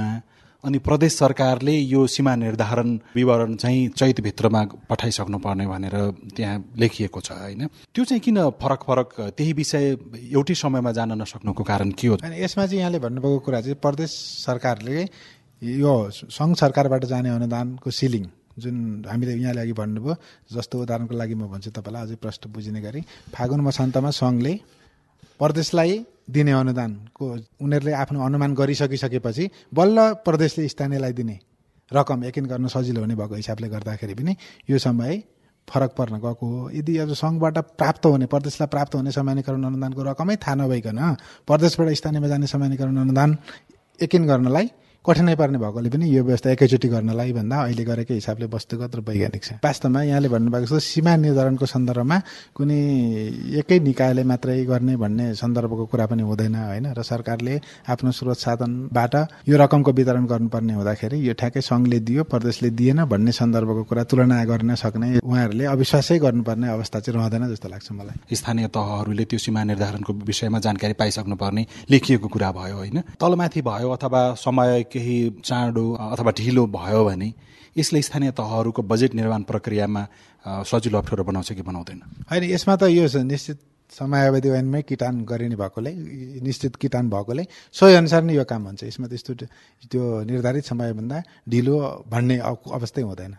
अनि 0.66 0.78
प्रदेश 0.82 1.14
सरकारले 1.18 1.74
यो 1.78 2.06
सीमा 2.08 2.36
निर्धारण 2.36 2.90
विवरण 3.16 3.56
चाहिँ 3.56 3.88
चैतभित्रमा 3.94 4.62
पठाइसक्नु 4.90 5.38
पर्ने 5.38 5.66
भनेर 5.68 5.96
त्यहाँ 6.36 6.58
लेखिएको 6.78 7.20
छ 7.22 7.32
होइन? 7.32 7.68
त्यो 7.94 8.04
चाहिँ 8.04 8.22
किन 8.22 8.38
फरक 8.62 8.82
फरक 8.84 9.10
त्यही 9.38 9.54
विषय 9.54 9.86
एउटै 10.34 10.56
समयमा 10.56 10.92
जान 10.92 11.12
नसक्नुको 11.22 11.64
कारण 11.64 11.92
के 11.94 12.08
हो? 12.08 12.18
यसमा 12.18 12.66
चाहिँ 12.66 12.80
यहाँले 12.80 13.00
भन्नुभएको 13.00 13.40
कुरा 13.46 13.62
चाहिँ 13.62 13.78
प्रदेश 13.78 14.12
सरकारले 14.46 15.06
यो 15.62 15.94
सङ्घ 16.12 16.56
सरकारबाट 16.58 17.06
जाने 17.06 17.30
अनुदानको 17.30 17.92
सिलिङ 17.92 18.26
जुन 18.58 19.06
हामीले 19.06 19.34
यहाँले 19.36 19.62
अघि 19.62 19.74
भन्नुभयो 19.74 20.16
जस्तो 20.56 20.82
उदाहरणको 20.82 21.14
लागि 21.14 21.36
म 21.36 21.48
भन्छु 21.52 21.72
तपाईँलाई 21.78 22.04
अझै 22.06 22.16
प्रश्न 22.24 22.52
बुझिने 22.52 22.82
गरी। 22.82 23.02
फागुन 23.36 23.62
मसान्तमा 23.62 24.10
सङ्घले 24.10 24.54
प्रदेशलाई 25.40 26.06
दिने 26.30 26.52
अनुदानको 26.54 27.26
उनीहरूले 27.62 27.94
आफ्नो 27.94 28.20
अनुमान 28.26 28.54
गरिसकिसकेपछि 28.56 29.50
बल्ल 29.74 29.98
प्रदेशले 30.26 30.68
स्थानीयलाई 30.68 31.14
दिने 31.14 31.40
रकम 31.92 32.24
यकिन 32.24 32.46
गर्न 32.46 32.68
सजिलो 32.68 33.02
हुने 33.02 33.16
भएको 33.16 33.36
हिसाबले 33.36 33.68
गर्दाखेरि 33.70 34.14
पनि 34.14 34.36
यो 34.70 34.78
समय 34.80 35.24
फरक 35.68 35.92
पर्न 35.98 36.16
गएको 36.22 36.46
हो। 36.46 36.70
यदि 36.70 36.98
अब 36.98 37.14
सङ्घबाट 37.14 37.58
प्राप्त 37.78 38.06
हुने 38.06 38.26
प्रदेशलाई 38.34 38.68
प्राप्त 38.68 38.96
हुने 38.96 39.12
समानीकरण 39.12 39.64
अनुदानको 39.64 40.02
रकमै 40.04 40.36
थाहा 40.38 40.56
नभइकन 40.56 41.00
प्रदेशबाट 41.48 41.90
स्थानीयमा 42.00 42.28
जाने 42.28 42.48
समानीकरण 42.48 42.98
अनुदान 42.98 43.38
यकिन 44.00 44.26
गर्नलाई 44.28 44.68
कठिनाइ 45.06 45.36
पर्ने 45.38 45.58
भएकोले 45.62 45.90
पनि 45.90 46.06
यो 46.10 46.24
व्यवस्था 46.24 46.50
एकैचोटि 46.52 46.88
गर्नलाई 46.90 47.34
भन्दा 47.34 47.56
अहिले 47.62 47.84
गरेको 47.86 48.14
हिसाबले 48.14 48.46
वस्तुगत 48.50 48.96
र 48.96 49.00
वैज्ञानिक 49.06 49.44
छ। 49.44 49.50
वास्तवमा 49.62 50.02
यहाँले 50.02 50.30
भन्नुभएको 50.34 50.66
जस्तो 50.66 50.80
सीमा 50.82 51.14
निर्धारणको 51.16 51.66
सन्दर्भमा 51.66 52.18
कुनै 52.58 52.80
एकै 53.62 53.78
निकायले 53.86 54.24
मात्रै 54.26 54.66
गर्ने 54.66 54.96
भन्ने 54.98 55.26
सन्दर्भको 55.38 55.86
कुरा 55.86 56.06
पनि 56.10 56.24
हुँदैन 56.26 56.56
होइन? 56.56 56.86
र 56.98 57.02
सरकारले 57.06 57.56
आफ्नो 57.86 58.12
स्रोत 58.12 58.38
साधनबाट 58.38 59.16
यो 59.46 59.56
रकमको 59.58 59.92
वितरण 59.94 60.26
गर्नुपर्ने 60.26 60.74
हुँदाखेरि 60.74 61.18
यो 61.22 61.34
ठ्याक्कै 61.38 61.62
सङ्घले 61.62 62.00
दियो 62.02 62.24
प्रदेशले 62.26 62.70
दिएन 62.74 63.06
भन्ने 63.06 63.32
सन्दर्भको 63.32 63.84
कुरा 63.86 64.04
तुलना 64.10 64.44
गर्न 64.46 64.76
सक्ने 64.76 65.22
उहाँहरूले 65.22 65.66
अविश्वासै 65.66 66.18
गर्नुपर्ने 66.18 66.68
अवस्था 66.68 67.00
चाहिँ 67.00 67.20
रहँदैन 67.20 67.44
जस्तो 67.54 67.70
लाग्छ 67.70 67.92
मलाई। 67.92 68.36
स्थानीय 68.36 68.68
तहहरूले 68.74 69.26
त्यो 69.30 69.38
सीमा 69.38 69.64
निर्धारणको 69.70 70.14
विषयमा 70.26 70.60
जानकारी 70.66 70.94
पाइसक्नु 70.98 71.36
पर्ने 71.36 71.66
लेखिएको 71.94 72.28
कुरा 72.28 72.52
भयो 72.58 72.76
होइन? 72.82 72.98
तलमाथि 73.22 73.62
भयो 73.62 73.90
अथवा 73.94 74.22
समय 74.42 74.84
केही 74.96 75.44
चाँडो 75.44 75.86
अथवा 76.16 76.32
ढिलो 76.40 76.66
भयो 76.72 77.04
भने 77.06 77.30
यसले 77.78 78.02
स्थानीय 78.02 78.32
तहहरूको 78.32 78.82
बजेट 78.82 79.16
निर्माण 79.16 79.44
प्रक्रियामा 79.44 80.04
सजिलो 80.64 80.98
अप्ठ्यारो 80.98 81.24
बनाउँछ 81.24 81.52
कि 81.52 81.62
बनाउँदैन? 81.62 82.00
होइन 82.32 82.44
यसमा 82.48 82.76
त 82.76 82.84
यो 82.90 83.04
निश्चित 83.28 83.60
समयावधि 83.92 84.50
ऐनमै 84.50 84.82
किटान 84.82 85.24
गरिने 85.30 85.56
भएकोले 85.56 85.92
निश्चित 86.42 86.76
किटान 86.82 87.10
भएकोले 87.10 87.44
सोही 87.76 87.94
अनुसार 87.96 88.24
नै 88.24 88.34
यो 88.34 88.44
काम 88.44 88.64
हुन्छ। 88.66 88.84
यसमा 88.84 89.08
त्यस्तो 89.08 89.34
त्यो 89.92 90.02
निर्धारित 90.26 90.66
समयभन्दा 90.66 91.18
ढिलो 91.50 91.76
भन्ने 92.10 92.38
अवस्थै 92.40 93.02
हुँदैन। 93.02 93.34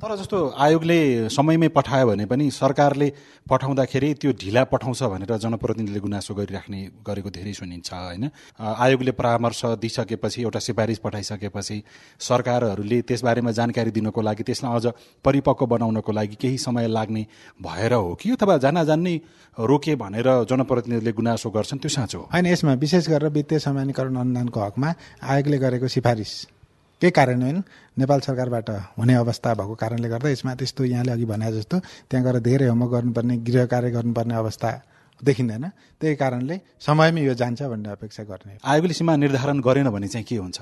तर 0.00 0.16
जस्तो 0.16 0.38
आयोगले 0.56 1.28
समयमै 1.28 1.68
पठायो 1.76 2.06
भने 2.08 2.24
पनि 2.24 2.50
सरकारले 2.50 3.08
पठाउँदाखेरि 3.44 4.12
त्यो 4.16 4.32
ढिला 4.32 4.62
पठाउँछ 4.72 5.02
भनेर 5.12 5.36
जनप्रतिनिधिले 5.36 6.00
गुनासो 6.00 6.34
गरिराख्ने 6.34 6.80
गरेको 7.04 7.30
धेरै 7.30 7.52
सुनिन्छ 7.52 7.92
होइन? 7.92 8.24
आयोगले 8.56 9.12
परामर्श 9.12 9.60
दिइसकेपछि 9.76 10.42
एउटा 10.42 10.58
सिफारिस 10.58 10.98
पठाइसकेपछि 11.04 11.76
सरकारहरूले 12.18 13.00
त्यसबारेमा 13.02 13.50
जानकारी 13.52 13.90
दिनको 13.92 14.20
लागि 14.24 14.42
त्यसलाई 14.42 14.72
अझ 14.72 14.86
परिपक्व 15.24 15.66
बनाउनको 15.68 16.12
लागि 16.12 16.36
केही 16.40 16.58
समय 16.58 16.88
लाग्ने 16.88 17.26
भएर 17.60 17.92
हो 17.92 18.14
कि? 18.14 18.30
अथवा 18.30 18.56
जान 18.56 18.84
जान्ने 18.84 19.14
रोके 19.58 19.94
भनेर 20.00 20.28
जनप्रतिनिधिले 20.48 21.12
गुनासो 21.12 21.50
गर्छन् 21.50 21.78
त्यो 21.78 21.90
साँचो 21.90 22.20
होइन 22.32 22.46
यसमा 22.46 22.72
विशेष 22.80 23.08
गरेर 23.08 23.28
वित्तीय 23.36 23.58
समानीकरण 23.58 24.16
अनुदानको 24.16 24.60
हकमा 24.60 24.94
आयोगले 25.22 25.58
गरेको 25.58 25.88
सिफारिस। 25.88 26.32
के 27.00 27.10
कार्यान्वयन 27.10 27.62
नेपाल 27.96 28.20
सरकारबाट 28.20 28.70
हुने 28.98 29.14
अवस्था 29.14 29.54
भएको 29.54 29.74
कारणले 29.74 30.08
गर्दा 30.08 30.28
यसमा 30.30 30.54
त्यस्तो 30.54 30.84
यहाँले 30.84 31.12
अघि 31.12 31.24
भने 31.24 31.52
जस्तो 31.52 31.78
त्यहाँ 32.10 32.24
गएर 32.24 32.38
धेरै 32.40 32.66
होमवर्क 32.68 32.92
गर्नुपर्ने 32.92 33.36
गृह 33.48 33.64
कार्य 33.66 33.90
गर्नुपर्ने 33.90 34.34
अवस्था 34.34 34.70
देखिँदैन। 35.20 35.64
त्यही 36.00 36.14
कारणले 36.16 36.56
समयमै 36.80 37.20
यो 37.24 37.34
जान्छ 37.34 37.62
भन्ने 37.62 37.88
अपेक्षा 37.88 38.22
गर्ने। 38.24 38.56
आयोगले 38.64 38.94
सीमा 38.94 39.16
निर्धारण 39.16 39.60
गरेन 39.60 39.88
भने 39.90 40.08
चाहिँ 40.08 40.24
के 40.24 40.36
हुन्छ? 40.36 40.60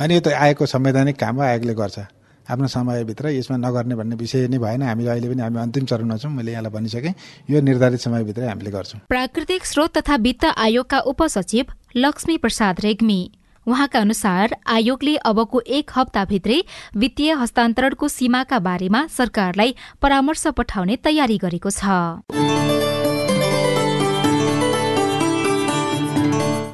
अनि 0.00 0.14
यो 0.14 0.20
त 0.20 0.32
आयोगको 0.36 0.66
संवैधानिक 0.66 1.16
काम 1.16 1.36
हो 1.36 1.42
आयोगले 1.42 1.74
गर्छ। 1.74 1.98
आफ्नो 2.46 2.66
समयभित्र 2.68 3.28
यसमा 3.40 3.56
नगर्ने 3.56 3.94
भन्ने 3.96 4.16
विषय 4.16 4.48
नै 4.48 4.58
भएन। 4.58 4.82
हामीले 4.82 5.10
अहिले 5.10 5.28
पनि 5.28 5.42
हामी 5.42 5.58
अन्तिम 5.60 5.84
चरणमा 5.84 6.16
छौँ। 6.16 6.30
मैले 6.30 6.52
यहाँलाई 6.52 6.72
भनिसकेँ 6.72 7.14
यो 7.50 7.60
निर्धारित 7.60 8.00
समयभित्रै 8.00 8.46
हामीले 8.48 8.70
गर्छौँ। 8.70 9.00
प्राकृतिक 9.08 9.64
स्रोत 9.64 9.96
तथा 9.98 10.16
वित्त 10.16 10.44
आयोगका 10.44 10.98
उपसचिव 11.10 11.64
लक्ष्मी 11.96 12.36
प्रसाद 12.38 12.80
रेग्मी। 12.80 13.20
उहाँका 13.66 14.00
अनुसार 14.00 14.56
आयोगले 14.68 15.14
अबको 15.26 15.60
एक 15.68 15.90
हप्ताभित्रै 15.96 16.58
वित्तीय 16.96 17.32
हस्तान्तरणको 17.40 18.08
सीमाका 18.08 18.58
बारेमा 18.66 19.00
सरकारलाई 19.10 19.74
परामर्श 20.02 20.46
पठाउने 20.58 20.96
तयारी 21.04 21.38
गरेको 21.44 21.70
छ। 21.70 21.82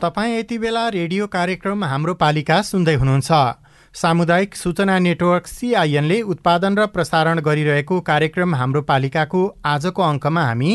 तपाईँ 0.03 0.39
यति 0.39 0.59
बेला 0.59 0.85
रेडियो 0.91 1.27
कार्यक्रम 1.33 1.85
हाम्रो 1.85 2.15
पालिका 2.21 2.61
सुन्दै 2.63 2.95
हुनुहुन्छ। 2.95 3.31
सामुदायिक 3.95 4.55
सूचना 4.57 4.99
नेटवर्क 4.99 5.47
सिआइएनले 5.47 6.21
उत्पादन 6.35 6.79
र 6.79 6.87
प्रसारण 6.93 7.41
गरिरहेको 7.41 8.01
कार्यक्रम 8.03 8.55
हाम्रो 8.55 8.83
पालिकाको 8.83 9.41
आजको 9.65 10.03
अङ्कमा 10.03 10.45
हामी 10.45 10.71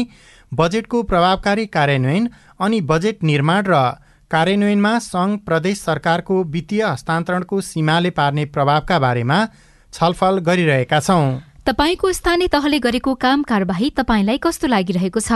बजेटको 0.52 1.02
प्रभावकारी 1.04 1.66
कार्यान्वयन 1.78 2.30
अनि 2.60 2.82
बजेट 2.92 3.24
निर्माण 3.24 3.64
र 3.68 3.80
कार्यान्वयनमा 4.32 4.94
सङ्घ 5.02 5.40
प्रदेश 5.48 5.78
सरकारको 5.80 6.36
वित्तीय 6.54 6.84
हस्तान्तरणको 6.84 7.60
सीमाले 7.63 8.10
पार्ने 8.12 8.44
प्रभावका 8.52 8.98
बारेमा 9.00 9.38
छलफल 9.94 10.40
गरिरहेका 10.44 11.00
छौँ। 11.00 11.28
तपाईँको 11.63 12.12
स्थानीय 12.12 12.48
तहले 12.48 12.80
गरेको 12.80 13.13
काम 13.16 13.44
कारवाही 13.44 13.90
तपाईँलाई 13.96 14.38
कस्तो 14.44 14.68
लागिरहेको 14.68 15.20
छ? 15.20 15.32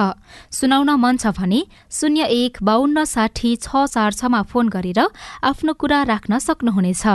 सुनाउन 0.52 0.90
मन 1.00 1.18
छ 1.18 1.32
भने 1.32 1.62
शून्य 1.92 2.28
एक 2.38 2.60
बाहन्न 2.62 3.04
साठी 3.08 3.56
छ 3.58 3.88
चार 3.88 4.12
छमा 4.14 4.42
फोन 4.52 4.68
गरेर 4.70 5.00
आफ्नो 5.44 5.74
कुरा 5.80 6.04
राख्न 6.12 6.40
सक्नुहुनेछ। 6.42 7.08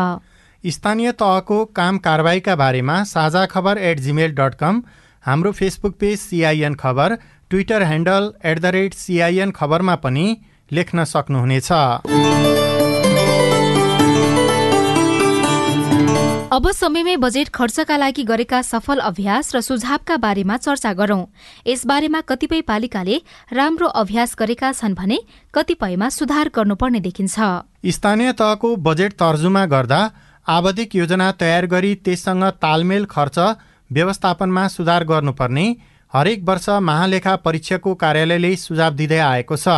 स्थानीय 0.65 1.13
तहको 1.13 1.65
काम 1.77 1.99
कारवाहीका 2.01 2.57
बारेमा 2.57 3.03
साझा 3.05 3.45
खबर 3.53 3.79
एट 3.85 4.01
जिमेल 4.01 4.33
डट 4.33 4.55
कम 4.57 4.83
हाम्रो 5.25 5.53
Facebook 5.53 5.95
page 6.01 6.19
CIN 6.21 6.75
Khabar 6.75 7.21
Twitter 7.51 7.83
handle 7.85 8.33
at 8.45 8.59
the 8.59 8.67
rate 8.75 8.95
CIN 8.97 9.51
खबरमा 9.53 9.95
पनि 10.05 10.27
लेख्न 10.71 11.05
सक्नुहुनेछ। 11.07 11.71
अब 16.47 16.71
समयमै 16.73 17.17
बजेट 17.17 17.49
खर्चका 17.49 17.97
लागि 17.97 18.23
गरेका 18.25 18.61
सफल 18.63 18.99
अभ्यास 19.03 19.55
र 19.55 19.61
सुझावका 19.61 20.17
बारेमा 20.17 20.57
चर्चा 20.57 20.93
गरौं। 20.93 21.23
यसबारेमा 21.67 22.21
कतिपय 22.23 22.61
पालिकाले 22.63 23.17
राम्रो 23.53 23.89
अभ्यास 23.95 24.37
गरेका 24.39 24.71
छन् 24.73 24.95
भने 24.95 25.19
कतिपयमा 25.55 26.09
सुधार 26.09 26.49
गर्नुपर्ने 26.57 27.01
देखिन्छ। 27.01 27.37
स्थानीय 27.91 28.33
तहको 28.33 28.69
बजेट 28.79 29.13
तर्जुमा 29.15 29.65
गर्दा 29.67 30.01
आवधिक 30.47 30.95
योजना 30.97 31.31
तयार 31.35 31.67
गरी 31.67 31.95
त्यससँग 32.05 32.45
तालमेल 32.63 33.05
खर्च 33.11 33.39
व्यवस्थापनमा 33.91 34.67
सुधार 34.69 35.05
गर्नुपर्ने 35.05 35.67
हरेक 36.13 36.43
वर्ष 36.45 36.69
महालेखा 36.81 37.37
परीक्षकको 37.45 37.95
कार्यालयले 37.97 38.55
सुझाव 38.57 38.93
दिँदै 38.95 39.19
आएको 39.27 39.57
छ। 39.57 39.69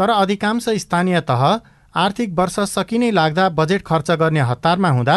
तर 0.00 0.10
अधिकांश 0.10 0.68
स्थानीय 0.78 1.20
तह 1.20 1.42
आर्थिक 1.94 2.34
वर्ष 2.38 2.58
सकिनै 2.70 3.10
लाग्दा 3.10 3.48
बजेट 3.58 3.82
खर्च 3.86 4.10
गर्ने 4.20 4.40
हतारमा 4.40 4.88
हुँदा 4.88 5.16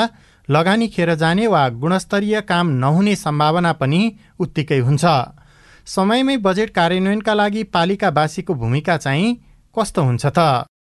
लगानी 0.49 0.87
खेर 0.87 1.13
जाने 1.15 1.47
वा 1.47 1.61
गुणस्तरीय 1.81 2.39
काम 2.41 2.67
नहुने 2.83 3.15
सम्भावना 3.15 3.71
पनि 3.73 4.01
उत्तिकै 4.39 4.79
हुन्छ। 4.79 5.05
समयमै 5.87 6.35
बजेट 6.37 6.69
कार्यान्वयनका 6.69 7.33
लागि 7.33 7.63
पालिकावासीको 7.73 8.53
भूमिका 8.53 8.97
चाहिँ 8.97 9.33
कस्तो 9.75 10.01
हुन्छ 10.03 10.25
त? 10.25 10.39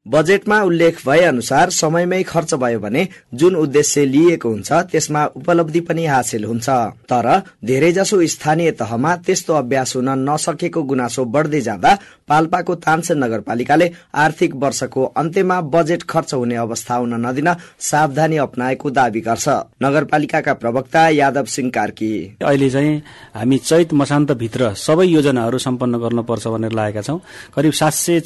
बजेटमा 0.05 0.59
उल्लेख 0.61 0.97
भए 1.05 1.21
अनुसार 1.23 1.69
समयमै 1.71 2.21
खर्च 2.23 2.53
भयो 2.53 2.79
भने 2.79 3.07
जुन 3.33 3.55
उद्देश्य 3.55 4.03
लिएको 4.05 4.49
हुन्छ 4.49 4.71
त्यसमा 4.91 5.23
उपलब्धि 5.35 5.79
पनि 5.79 6.05
हासिल 6.05 6.45
हुन्छ। 6.45 6.69
तर 7.09 7.27
धेरैजसो 7.65 8.19
स्थानीय 8.27 8.71
तहमा 8.71 9.15
त्यस्तो 9.25 9.53
अभ्यास 9.53 9.95
हुन 9.95 10.09
नसकेको 10.29 10.83
गुनासो 10.83 11.25
बढ्दै 11.25 11.61
जाँदा 11.61 11.91
पाल्पाको 12.29 12.75
तानसेन 12.75 13.17
नगरपालिकाले 13.23 13.89
आर्थिक 14.15 14.55
वर्षको 14.55 15.03
अन्त्यमा 15.15 15.61
बजेट 15.73 16.03
खर्च 16.03 16.33
हुने 16.33 16.55
अवस्था 16.55 16.95
हुन 16.95 17.13
नदिन 17.25 17.49
सावधानी 17.79 18.37
अप्नाएको 18.37 18.89
दावी 18.89 19.21
गर्छ। 19.21 19.47
नगरपालिकाका 19.83 20.53
प्रवक्ता 20.53 21.07
यादव 21.11 21.45
सिंह 21.45 21.69
कार्की। 21.71 22.11
अहिले 22.43 22.69
चाहिँ 22.69 23.01
हामी 23.35 23.57
चैत 23.59 23.93
मसान्तभित्र 23.93 24.73
सबै 24.77 25.07
योजनाहरू 25.07 25.57
सम्पन्न 25.59 25.97
गर्नुपर्छ 26.03 26.47
भनेर 26.47 26.71
लागेका 26.73 27.01
छौँ। 27.01 27.19
करिब 27.55 27.71
सात 27.71 27.93
सय 27.93 28.21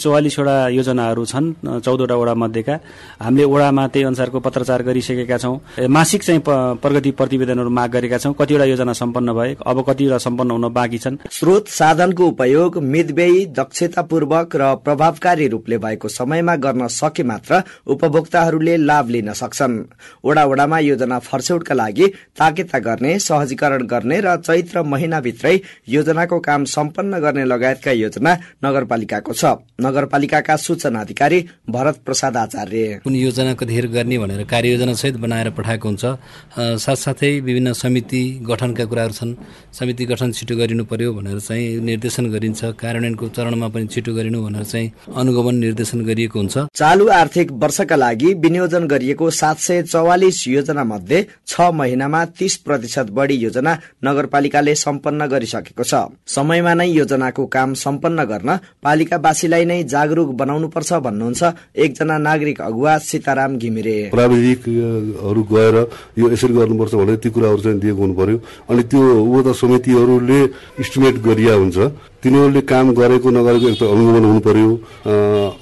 योजनाहरू 0.73 1.25
छन्। 1.25 1.53
चौधवटा 1.83 2.15
वडा 2.15 2.33
मध्येका। 2.33 2.75
हामीले 3.21 3.45
वडामा 3.45 3.87
त्यही 3.87 4.05
अनुसारको 4.05 4.39
पत्रचार 4.39 4.81
गरिसकेका 4.83 5.37
छौँ। 5.37 5.87
मासिक 5.87 6.23
चाहिँ 6.23 6.41
प्रगति 6.79 7.11
प्रतिवेदनहरू 7.11 7.69
माग 7.69 7.89
गरेका 7.91 8.17
छौँ। 8.17 8.33
कतिवटा 8.33 8.65
योजना 8.65 8.93
सम्पन्न 8.93 9.33
भए 9.33 9.55
अब 9.65 9.83
कतिवटा 9.87 10.17
सम्पन्न 10.17 10.51
हुन 10.51 10.67
बाँकी 10.73 10.97
छन्। 10.97 11.17
स्रोत 11.31 11.67
साधनको 11.69 12.27
उपयोग 12.27 12.77
मितव्ययी 12.77 13.45
दक्षतापूर्वक 13.53 14.55
र 14.55 14.73
प्रभावकारी 14.77 15.47
रूपले 15.47 15.77
भएको 15.77 16.07
समयमा 16.07 16.55
गर्न 16.57 16.87
सके 16.89 17.23
मात्र 17.23 17.61
उपभोक्ताहरूले 17.87 18.77
लाभ 18.79 19.09
लिन 19.09 19.33
सक्छन्। 19.33 19.77
वडा 20.25 20.45
वडामा 20.45 20.79
योजना 20.79 21.19
फर्स्यौटका 21.19 21.75
लागि 21.75 22.07
ताकेता 22.37 22.79
गर्ने 22.79 23.17
सहजीकरण 23.19 23.85
गर्ने 23.87 24.19
र 24.19 24.35
चैत्र 24.37 24.83
महिनाभित्रै 24.83 25.59
योजनाको 25.89 26.39
काम 26.39 26.63
सम्पन्न 26.67 27.19
गर्ने 27.19 27.45
लगायतका 27.45 27.91
योजना 27.91 28.37
नगरपालिकाको 28.65 29.33
छ। 29.33 29.45
नगरपालिकाका 29.81 30.55
सूचना 30.57 31.01
अधिकारी 31.01 31.39
भरत 31.69 31.97
प्रसाद 32.05 32.37
आचार्य। 32.37 32.99
कुन 33.03 33.15
योजनाको 33.15 33.65
धेर 33.65 33.87
गर्ने 33.87 34.17
भनेर 34.17 34.43
कार्ययोजना 34.45 34.93
सहित 34.93 35.15
बनाएर 35.17 35.49
पठाएको 35.51 35.87
हुन्छ। 35.87 36.05
साथसाथै 36.79 37.31
विभिन्न 37.39 37.73
समिति 37.73 38.21
गठनका 38.43 38.85
कुराहरू 38.85 39.13
छन्। 39.13 39.35
समिति 39.73 40.05
गठन 40.05 40.31
छिटो 40.31 40.55
गरिनु 40.55 40.83
पर्यो 40.85 41.13
भनेर 41.13 41.39
चाहिँ 41.39 41.79
निर्देशन 41.81 42.25
गरिन्छ। 42.31 42.63
कार्यान्वयनको 42.79 43.27
चरणमा 43.29 43.67
पनि 43.67 43.87
छिटो 43.87 44.13
गरिनु 44.15 44.43
भनेर 44.43 44.63
चाहिँ 44.63 44.91
अनुगमन 45.15 45.55
निर्देशन 45.55 46.05
गरिएको 46.05 46.39
हुन्छ। 46.39 46.57
चालु 46.73 47.07
आर्थिक 47.11 47.51
वर्षका 47.53 47.95
लागि 47.95 48.33
विनियोजन 48.39 48.87
गरिएको 48.87 49.29
सात 49.31 49.57
सय 49.59 49.83
चौवालिस 49.83 50.47
योजना 50.47 50.83
मध्ये 50.83 51.25
छ 51.47 51.69
महिनामा 51.73 52.23
तीस 52.39 52.55
प्रतिशत 52.65 53.09
बढ़ी 53.11 53.35
योजना 53.37 53.77
नगरपालिकाले 54.05 54.75
सम्पन्न 54.77 55.27
गरिसकेको 55.27 55.83
छ। 55.83 55.93
समयमा 56.27 56.73
नै 56.73 56.87
योजनाको 56.87 57.45
काम 57.47 57.73
सम्पन्न 57.75 58.23
गर्न 58.23 58.57
पालिकावासीलाई 58.83 59.65
नै 59.65 59.83
जागरूक 59.85 60.29
बनाउनुपर्छ 60.37 60.93
भन्नुहुन्छ 61.05 61.46
एकजना 61.75 62.17
नागरिक 62.17 62.61
अगुवा 62.61 62.97
सीताराम 62.97 63.57
घिमिरे। 63.57 63.97
प्राविधिकहरू 64.11 65.41
गएर 65.43 65.75
यो 66.19 66.25
यसरी 66.31 66.53
गर्नुपर्छ 66.53 66.93
भनेर 66.95 67.15
ती 67.21 67.29
कुराहरू 67.29 67.61
चाहिँ 67.61 67.79
दिएको 67.79 68.01
हुनु 68.01 68.13
पर्यो। 68.13 68.37
अनि 68.69 68.83
त्यो 68.83 69.01
उपभोक्ता 69.21 69.51
समितिहरूले 69.51 70.39
इस्टिमेट 70.81 71.15
गरिया 71.21 71.53
हुन्छ। 71.53 71.77
तिनीहरूले 72.23 72.61
काम 72.65 72.85
गरेको 72.97 73.29
नगरेको 73.29 73.67
एक 73.69 73.77
त 73.77 73.83
अनुगमन 73.93 74.25
हुनु 74.25 74.41
पर्यो। 74.41 74.69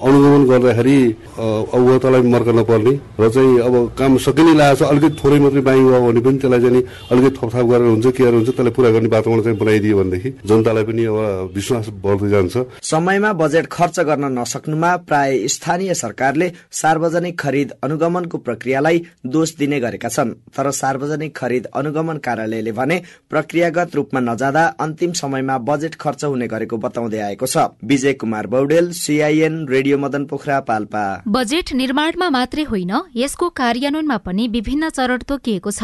अनुगमन 0.00 0.42
गर्दाखेरि 0.50 0.98
अवगतलाई 1.36 2.22
मर्क 2.32 2.48
नपर्ने 2.58 2.92
र 3.20 3.28
चाहिँ 3.28 3.52
अब 3.60 3.74
काम 3.98 4.16
सकिने 4.26 4.52
लागेको 4.56 4.76
छ 4.80 4.88
अलिकति 4.88 5.16
थोरै 5.20 5.38
मात्रै 5.44 5.62
बाई 5.68 5.80
भयो 5.84 6.00
भने 6.06 6.20
पनि 6.24 6.38
त्यसलाई 6.40 6.60
चाहिँ 6.64 6.82
अलिकति 7.12 7.36
थपथाप 7.36 7.66
गरेर 7.70 7.88
हुन्छ 7.92 8.06
के 8.16 8.22
हुन्छ 8.24 8.48
त्यसलाई 8.48 8.72
पुरा 8.72 8.90
गर्ने 8.90 9.08
वातावरण 9.14 9.42
चाहिँ 9.44 9.58
बनाइदियो 9.58 9.96
भनेदेखि 10.00 10.30
जनतालाई 10.48 10.84
पनि 10.88 11.02
अब 11.04 11.52
विश्वास 11.54 11.86
बढ्दै 12.04 12.28
जान्छ। 12.30 12.54
समयमा 12.82 13.30
बजेट 13.36 13.66
खर्च 13.66 14.00
गर्न 14.08 14.24
नसक्नुमा 14.38 14.90
प्राय 15.08 15.30
स्थानीय 15.54 15.94
सरकारले 15.94 16.50
सार्वजनिक 16.72 17.38
खरिद 17.38 17.68
अनुगमनको 17.84 18.36
प्रक्रियालाई 18.38 19.02
दोष 19.26 19.54
दिने 19.58 19.80
गरेका 19.80 20.08
छन्। 20.08 20.32
तर 20.56 20.70
सार्वजनिक 20.72 21.36
खरिद 21.36 21.64
अनुगमन 21.76 22.16
कार्यालयले 22.26 22.72
भने 22.72 22.96
प्रक्रियागत 23.30 23.94
रूपमा 23.96 24.20
नजाँदा 24.22 24.64
अन्तिम 24.80 25.12
समयमा 25.12 25.58
बजेट 25.68 25.94
खर्च 26.00 26.24
हुने 26.24 26.45
गरेको 26.46 26.76
बताउँदै 26.76 27.20
आएको 27.20 27.46
छ। 27.46 27.56
Bijay 27.82 28.12
Kumar 28.14 28.46
Baudel 28.46 28.90
CIN 28.92 29.66
radio 29.66 29.98
Madan 29.98 30.24
Pokhara 30.26 30.60
Palpa. 30.60 31.04
Budget 31.28 31.72
निर्माणमा 31.72 32.28
मात्रै 32.30 32.64
होइन 32.64 32.92
यसको 33.16 33.48
कार्यान्वयनमा 33.52 34.16
पनि 34.18 34.48
विभिन्न 34.48 34.88
चरण 34.90 35.18
तोकिएको 35.28 35.70
छ। 35.70 35.82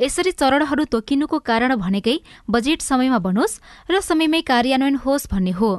यसरी 0.00 0.30
चरणहरू 0.32 0.84
तोकिनुको 0.84 1.38
कारण 1.40 1.74
भनेकै 1.76 2.16
बजेट 2.50 2.80
समयमा 2.80 3.18
बनोस् 3.20 3.58
र 3.90 4.00
समयमै 4.00 4.40
कार्यान्वयन 4.42 4.96
होस् 5.04 5.28
भन्ने 5.30 5.50
हो। 5.52 5.70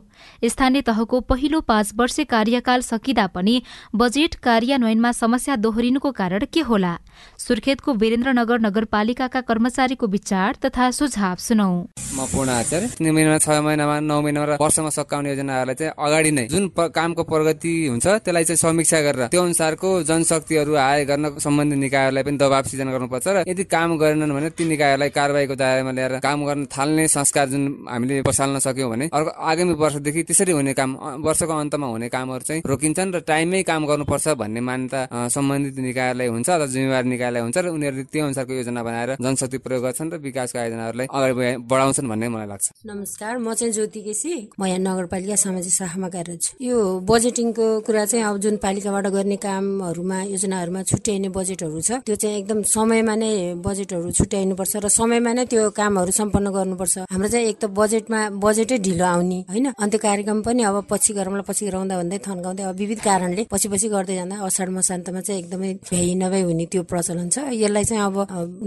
स्थानीय 0.44 0.82
तहको 0.82 1.20
पहिलो 1.26 1.62
पाँच 1.62 1.92
वर्ष 1.98 2.20
कार्यकाल 2.30 2.82
सकिँदा 2.82 3.26
पनि 3.28 3.56
बजेट 3.96 4.36
कार्यान्वयनमा 4.40 5.12
समस्या 5.12 5.56
दोहोरिनुको 5.56 6.12
कारण 6.12 6.46
के 6.54 6.62
होला? 6.62 6.94
सुर्खेतको 7.42 7.94
वीरेन्द्रनगर 8.02 8.60
नगरपालिकाका 8.62 9.42
कर्मचारीको 9.50 10.08
विचार 10.08 10.56
तथा 10.64 10.90
सुझाव 10.94 11.36
सुनौ। 11.42 11.72
म 12.14 12.26
पूर्ण 12.32 12.50
आचार्य 12.62 13.40
छ 13.42 13.50
महिनामा 13.66 14.00
नौ 14.00 14.22
महिना 14.22 14.42
र 14.46 14.52
वर्षमा 14.62 14.90
सकाउने 14.94 15.30
योजनाहरूलाई 15.30 15.76
चाहिँ 15.76 15.94
अगाडि 15.98 16.32
नै 16.38 16.46
जुन 16.54 16.68
कामको 16.78 17.24
प्रगति 17.24 17.74
हुन्छ 17.90 18.08
त्यसलाई 18.26 18.44
चाहिँ 18.44 18.62
समीक्षा 18.62 19.00
गरेर 19.02 19.28
त्यो 19.34 19.42
अनुसारको 19.42 19.90
जनशक्तिहरू 20.10 20.74
आय 20.76 21.06
गर्न 21.10 21.26
सम्बन्धित 21.42 21.80
निकायहरूलाई 21.86 22.24
पनि 22.28 22.38
दबाव 22.38 22.64
सिर्जना 22.70 22.92
गर्नुपर्छ 22.92 23.28
र 23.28 23.38
यदि 23.50 23.64
काम 23.74 23.90
गरेनन् 23.98 24.34
भने 24.38 24.50
ती 24.54 24.64
निकायहरूलाई 24.74 25.10
कारवाहीको 25.18 25.56
दायरामा 25.56 25.92
ल्याएर 25.98 26.14
काम 26.22 26.40
गर्न 26.46 26.66
थाल्ने 26.76 27.08
संस्कार 27.08 27.48
जुन 27.54 27.64
हामीले 27.90 28.22
बसाल्न 28.30 28.60
सक्यौँ 28.68 28.90
भने 28.92 29.06
अर्को 29.18 29.32
आगामी 29.50 29.74
वर्षदेखि 29.82 30.22
त्यसरी 30.30 30.52
हुने 30.52 30.74
काम 30.78 30.92
वर्षको 31.26 31.54
अन्तमा 31.64 31.88
हुने 31.88 32.08
कामहरू 32.12 32.44
चाहिँ 32.50 32.62
रोकिन्छन् 32.70 33.14
र 33.16 33.20
टाइममै 33.32 33.64
काम 33.72 33.82
गर्नुपर्छ 33.90 34.28
भन्ने 34.44 34.62
मान्यता 34.70 35.00
सम्बन्धित 35.36 35.80
निकायलाई 35.90 36.28
हुन्छ 36.28 36.50
अथवा 36.50 36.66
जिम्मेवारी 36.76 37.10
निकायलाई 37.32 37.44
हुन्छ 37.48 37.58
र 37.58 37.68
उनीहरूले 37.72 38.04
त्यो 38.12 38.24
अनुसारको 38.26 38.54
योजना 38.60 38.82
बनाएर 38.84 39.10
जनशक्ति 39.24 39.58
प्रयोग 39.64 39.84
गर्छन् 39.84 40.12
र 40.12 40.16
विकासका 40.20 40.60
योजनाहरूलाई 40.66 41.08
अगाडि 41.08 41.34
बढाउँछन् 41.72 42.08
भन्ने 42.12 42.28
मलाई 42.28 42.48
लाग्छ। 42.52 42.68
नमस्कार 42.86 43.38
म 43.40 43.54
चाहिँ 43.54 43.74
ज्योति 43.74 44.02
केसी। 44.02 44.32
म 44.60 44.66
यहाँ 44.68 44.80
नगरपालिका 44.80 45.36
सामाजिक 45.36 45.74
शाखामा 45.74 46.08
कार्यरत 46.12 46.42
छु। 46.44 46.52
यो 46.60 46.78
बजेटिङको 47.08 47.66
कुरा 47.88 48.04
चाहिँ 48.12 48.26
अब 48.26 48.38
जुन 48.44 48.56
पालिकाबाट 48.60 49.06
गर्ने 49.16 49.38
कामहरूमा 49.40 50.18
योजनाहरूमा 50.36 50.82
छुट्याइने 50.92 51.30
बजेटहरू 51.32 51.80
छ 51.82 51.92
त्यो 52.06 52.16
चाहिँ 52.16 52.36
एकदम 52.42 52.60
समयमा 52.68 53.16
नै 53.16 53.32
बजेटहरू 53.64 54.12
छुट्याइनुपर्छ 54.12 54.74
र 54.84 54.88
समयमा 54.92 55.32
नै 55.34 55.46
त्यो 55.48 55.70
कामहरू 55.72 56.12
सम्पन्न 56.12 56.48
गर्नुपर्छ। 56.52 56.96
हाम्रो 57.08 57.30
चाहिँ 57.32 57.46
एक 57.48 57.58
त 57.64 57.66
बजेटमा 57.72 58.20
बजेटै 58.44 58.78
ढिलो 58.86 59.06
आउने 59.06 59.40
होइन? 59.52 59.66
अन्त 59.80 59.96
कार्यक्रम 60.06 60.40
पनि 60.44 60.62
अब 60.68 60.76
पछि 60.92 61.12
गरौँला 61.16 61.44
पछि 61.48 61.64
गराउँदा 61.68 61.96
भन्दै 62.02 62.18
थन्काउँदै 62.28 62.64
अब 62.64 62.76
विविध 62.76 63.00
कारणले 63.00 63.42
पछि 63.52 63.68
पछि 63.72 63.88
गर्दै 63.96 64.16
जाँदा 64.20 64.36
असाढ 64.48 64.70
मसान्तमा 64.78 65.22
चाहिँ 65.22 65.40
एकदमै 65.42 65.72
भ्याइ 65.90 66.14
नभ्याइ 66.22 66.42
हुने 66.42 66.66
त्यो 66.72 66.84
प्रचलन 66.92 67.21
छ 67.30 67.38
यसलाई 67.54 67.84
चाहिँ 67.84 68.04
अब 68.04 68.18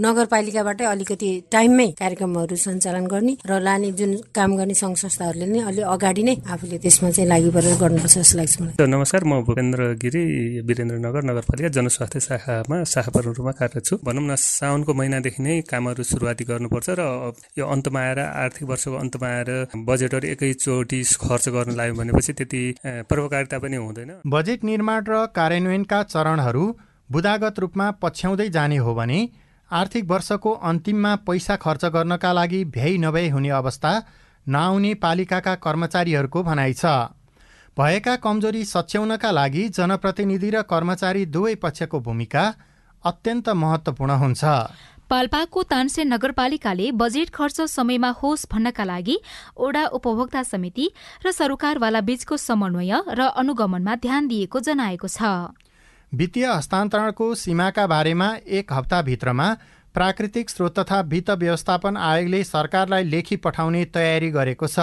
नगरपालिकाबाटै 0.05 0.85
अलिकति 0.85 1.29
टाइममै 1.51 1.87
कार्यक्रमहरू 1.99 2.55
सञ्चालन 2.55 3.05
गर्ने 3.13 3.33
र 3.45 3.59
लाने 3.59 3.91
जुन 3.99 4.11
काम 4.31 4.55
गर्ने 4.57 4.73
सङ्घ 4.73 4.95
संस्थाहरूले 4.97 5.45
नै 5.45 5.59
अलि 5.69 5.81
अगाडि 5.95 6.23
नै 6.23 6.35
आफूले 6.53 6.77
त्यसमा 6.85 7.09
चाहिँ 7.11 7.29
लागि 7.29 7.49
परेर 7.55 7.75
गर्नुपर्छ 7.83 8.15
जस्तो 8.17 8.37
लाग्छ 8.37 8.55
मलाई। 8.61 8.87
नमस्कार। 8.87 9.23
म 9.25 9.41
भूपेन्द्र 9.47 9.81
गिरी 10.03 10.23
वीरेन्द्रनगर 10.67 11.23
नगरपालिका 11.29 11.69
जनस्वास्थ्य 11.77 12.19
शाखामा 12.27 12.77
शाखा 12.93 13.11
प्रमुखमा 13.11 13.51
कार्यरत 13.59 13.85
छु। 13.85 13.93
भनौँ 14.05 14.23
न 14.23 14.35
साउनको 14.35 14.91
महिनादेखि 14.93 15.41
नै 15.43 15.55
कामहरू 15.71 16.03
सुरुवाती 16.03 16.43
गर्नुपर्छ 16.45 16.87
र 16.99 17.01
यो 17.57 17.65
अन्तमा 17.65 17.99
आएर 17.99 18.19
आर्थिक 18.19 18.65
वर्षको 18.69 18.95
अन्तमा 19.03 19.27
आएर 19.27 19.49
बजेटहरू 19.89 20.25
एकैचोटि 20.33 20.99
खर्च 21.25 21.45
गर्न 21.55 21.71
लाग्यो 21.75 21.95
भनेपछि 21.95 22.33
त्यति 22.33 22.61
प्रभावकारिता 23.09 23.57
पनि 23.59 23.77
हुँदैन। 23.77 24.11
बजेट 24.27 24.63
निर्माण 24.63 24.99
र 25.09 25.25
कार्यान्वयनका 25.35 25.99
चरणहरू 26.13 26.65
बुदागत 27.09 27.59
रूपमा 27.59 27.89
पछ्याउँदै 28.01 28.49
जाने 28.49 28.77
हो 28.77 28.93
भने 28.95 29.19
आर्थिक 29.71 30.05
वर्षको 30.09 30.51
अन्तिममा 30.63 31.15
पैसा 31.27 31.55
खर्च 31.57 31.85
गर्नका 31.93 32.31
लागि 32.33 32.63
भ्याइ 32.71 32.97
नभ्याइ 32.97 33.29
हुने 33.29 33.49
अवस्था 33.57 33.91
नआउने 34.47 34.93
पालिकाका 35.03 35.53
कर्मचारीहरूको 35.61 36.43
भनाइ 36.43 36.73
छ। 36.73 36.85
भएका 37.77 38.15
कमजोरी 38.23 38.63
सच्याउनका 38.65 39.31
लागि 39.31 39.67
जनप्रतिनिधि 39.69 40.49
र 40.49 40.61
कर्मचारी 40.63 41.25
दुवै 41.27 41.55
पक्षको 41.63 41.99
भूमिका 41.99 42.43
अत्यन्त 43.03 43.49
महत्त्वपूर्ण 43.55 44.11
हुन्छ। 44.21 44.43
पाल्पाको 45.09 45.63
तानसे 45.63 46.03
नगरपालिकाले 46.03 46.91
बजेट 46.93 47.29
खर्च 47.29 47.61
समयमा 47.69 48.09
होस् 48.21 48.47
भन्नका 48.51 48.83
लागि 48.83 49.17
ओडा 49.57 49.83
उपभोक्ता 49.97 50.41
समिति 50.43 50.85
र 51.25 51.31
सरकारवाला 51.31 52.01
बीचको 52.01 52.37
समन्वय 52.39 52.93
र 53.09 53.29
अनुगमनमा 53.35 53.95
ध्यान 54.01 54.27
दिएको 54.27 54.59
जनाएको 54.61 55.07
छ। 55.09 55.21
वित्तीय 56.11 56.45
हस्तान्तरणको 56.45 57.33
सीमाका 57.35 57.85
बारेमा 57.87 58.27
एक 58.47 58.73
हप्ताभित्रमा 58.73 59.47
प्राकृतिक 59.95 60.49
स्रोत 60.49 60.79
तथा 60.79 60.99
वित्त 61.11 61.29
व्यवस्थापन 61.31 61.97
आयोगले 61.97 62.43
सरकारलाई 62.43 63.03
लेखी 63.03 63.35
पठाउने 63.35 63.83
तयारी 63.95 64.29
गरेको 64.31 64.67
छ। 64.67 64.79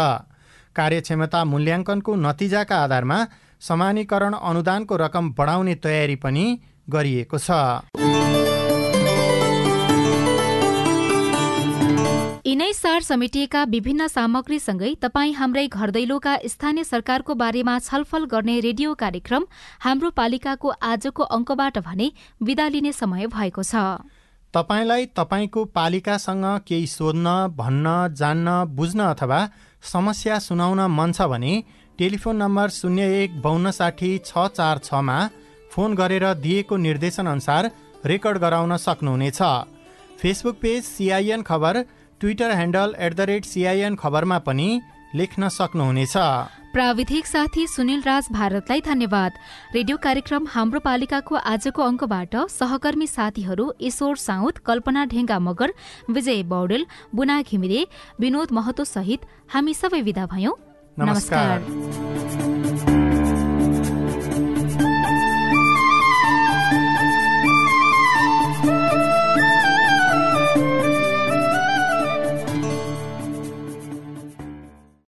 कार्यक्षमता 0.77 1.45
मूल्याङ्कनको 1.45 2.15
नतिजाका 2.17 2.77
आधारमा 2.83 3.19
समानीकरण 3.61 4.35
अनुदानको 4.35 4.97
रकम 4.97 5.31
बढाउने 5.39 5.75
तयारी 5.85 6.17
पनि 6.17 6.45
गरिएको 6.91 7.39
छ। 7.39 7.51
यिनै 12.53 12.73
सार 12.75 13.01
समेटिएका 13.03 13.61
विभिन्न 13.73 14.07
सामग्रीसँगै 14.09 14.89
तपाईँ 15.03 15.33
हाम्रै 15.35 15.67
घरदैलोका 15.69 16.33
स्थानीय 16.47 16.85
सरकारको 16.85 17.35
बारेमा 17.43 17.77
छलफल 17.81 18.25
गर्ने 18.33 18.57
रेडियो 18.61 18.91
कार्यक्रम 18.95 19.47
हाम्रो 19.81 20.11
पालिकाको 20.19 20.73
आजको 20.89 21.23
अङ्कबाट 21.37 21.79
भने 21.87 22.09
विदा 22.41 22.67
लिने 22.75 22.93
समय 22.95 23.27
भएको 23.29 23.63
छ। 23.63 24.05
तपाईँलाई 24.55 25.07
तपाईँको 25.17 25.65
पालिकासँग 25.73 26.45
केही 26.69 26.87
सोध्न 26.89 27.33
भन्न 27.57 27.95
जान्न 28.15 28.59
बुझ्न 28.77 29.01
अथवा 29.07 29.41
समस्या 29.87 30.39
सुनाउन 30.49 30.85
मन 30.99 31.13
छ 31.13 31.31
भने 31.33 31.55
टेलिफोन 31.99 32.37
नम्बर 32.37 32.77
शून्य 32.77 33.09
एक 33.23 33.41
बाहन्न 33.41 33.75
साठी 33.79 34.13
छ 34.27 34.47
चार 34.53 34.85
छमा 34.85 35.19
फोन 35.73 35.97
गरेर 35.97 36.29
दिएको 36.45 36.83
निर्देशनअनुसार 36.85 37.71
रेकर्ड 38.07 38.45
गराउन 38.45 38.77
सक्नुहुनेछ। 38.85 39.43
Facebook 40.21 40.63
page 40.63 40.85
CIN 40.87 41.49
Khabar 41.49 41.85
Twitter 42.23 42.51
handle 42.53 42.95
at 42.99 43.15
the 43.15 43.21
rate 43.29 43.45
CIN 43.45 43.95
खबरमा 43.99 44.39
पनि 44.41 44.67
लेख्न 45.15 45.49
सक्नुहुनेछ। 45.51 46.17
प्राविधिक 46.73 47.27
साथी 47.27 47.67
सुनिल 47.67 48.03
राज 48.03 48.29
भारतलाई 48.33 48.81
धन्यवाद। 48.81 49.33
रेडियो 49.75 49.97
कार्यक्रम 49.99 50.47
हाम्रो 50.51 50.81
पालिकाको 50.81 51.35
आजको 51.35 51.83
अङ्कबाट 51.83 52.37
सहकर्मी 52.51 53.07
साथीहरू 53.09 53.67
ईश्वर 53.83 54.17
साउद 54.23 54.59
कल्पना 54.67 55.05
ढेङ्गा 55.11 55.39
मगर 55.41 55.75
विजय 56.11 56.43
बौडेल 56.49 56.87
बुना 57.13 57.43
घिमिरे 57.43 57.87
विनोद 58.21 58.53
महतो 58.53 58.85
सहित 58.87 59.27
हामी 59.51 59.75
सबै 59.75 60.01
विदा 60.03 60.27
भयौं। 60.33 60.55
नमस्कार। 60.97 62.22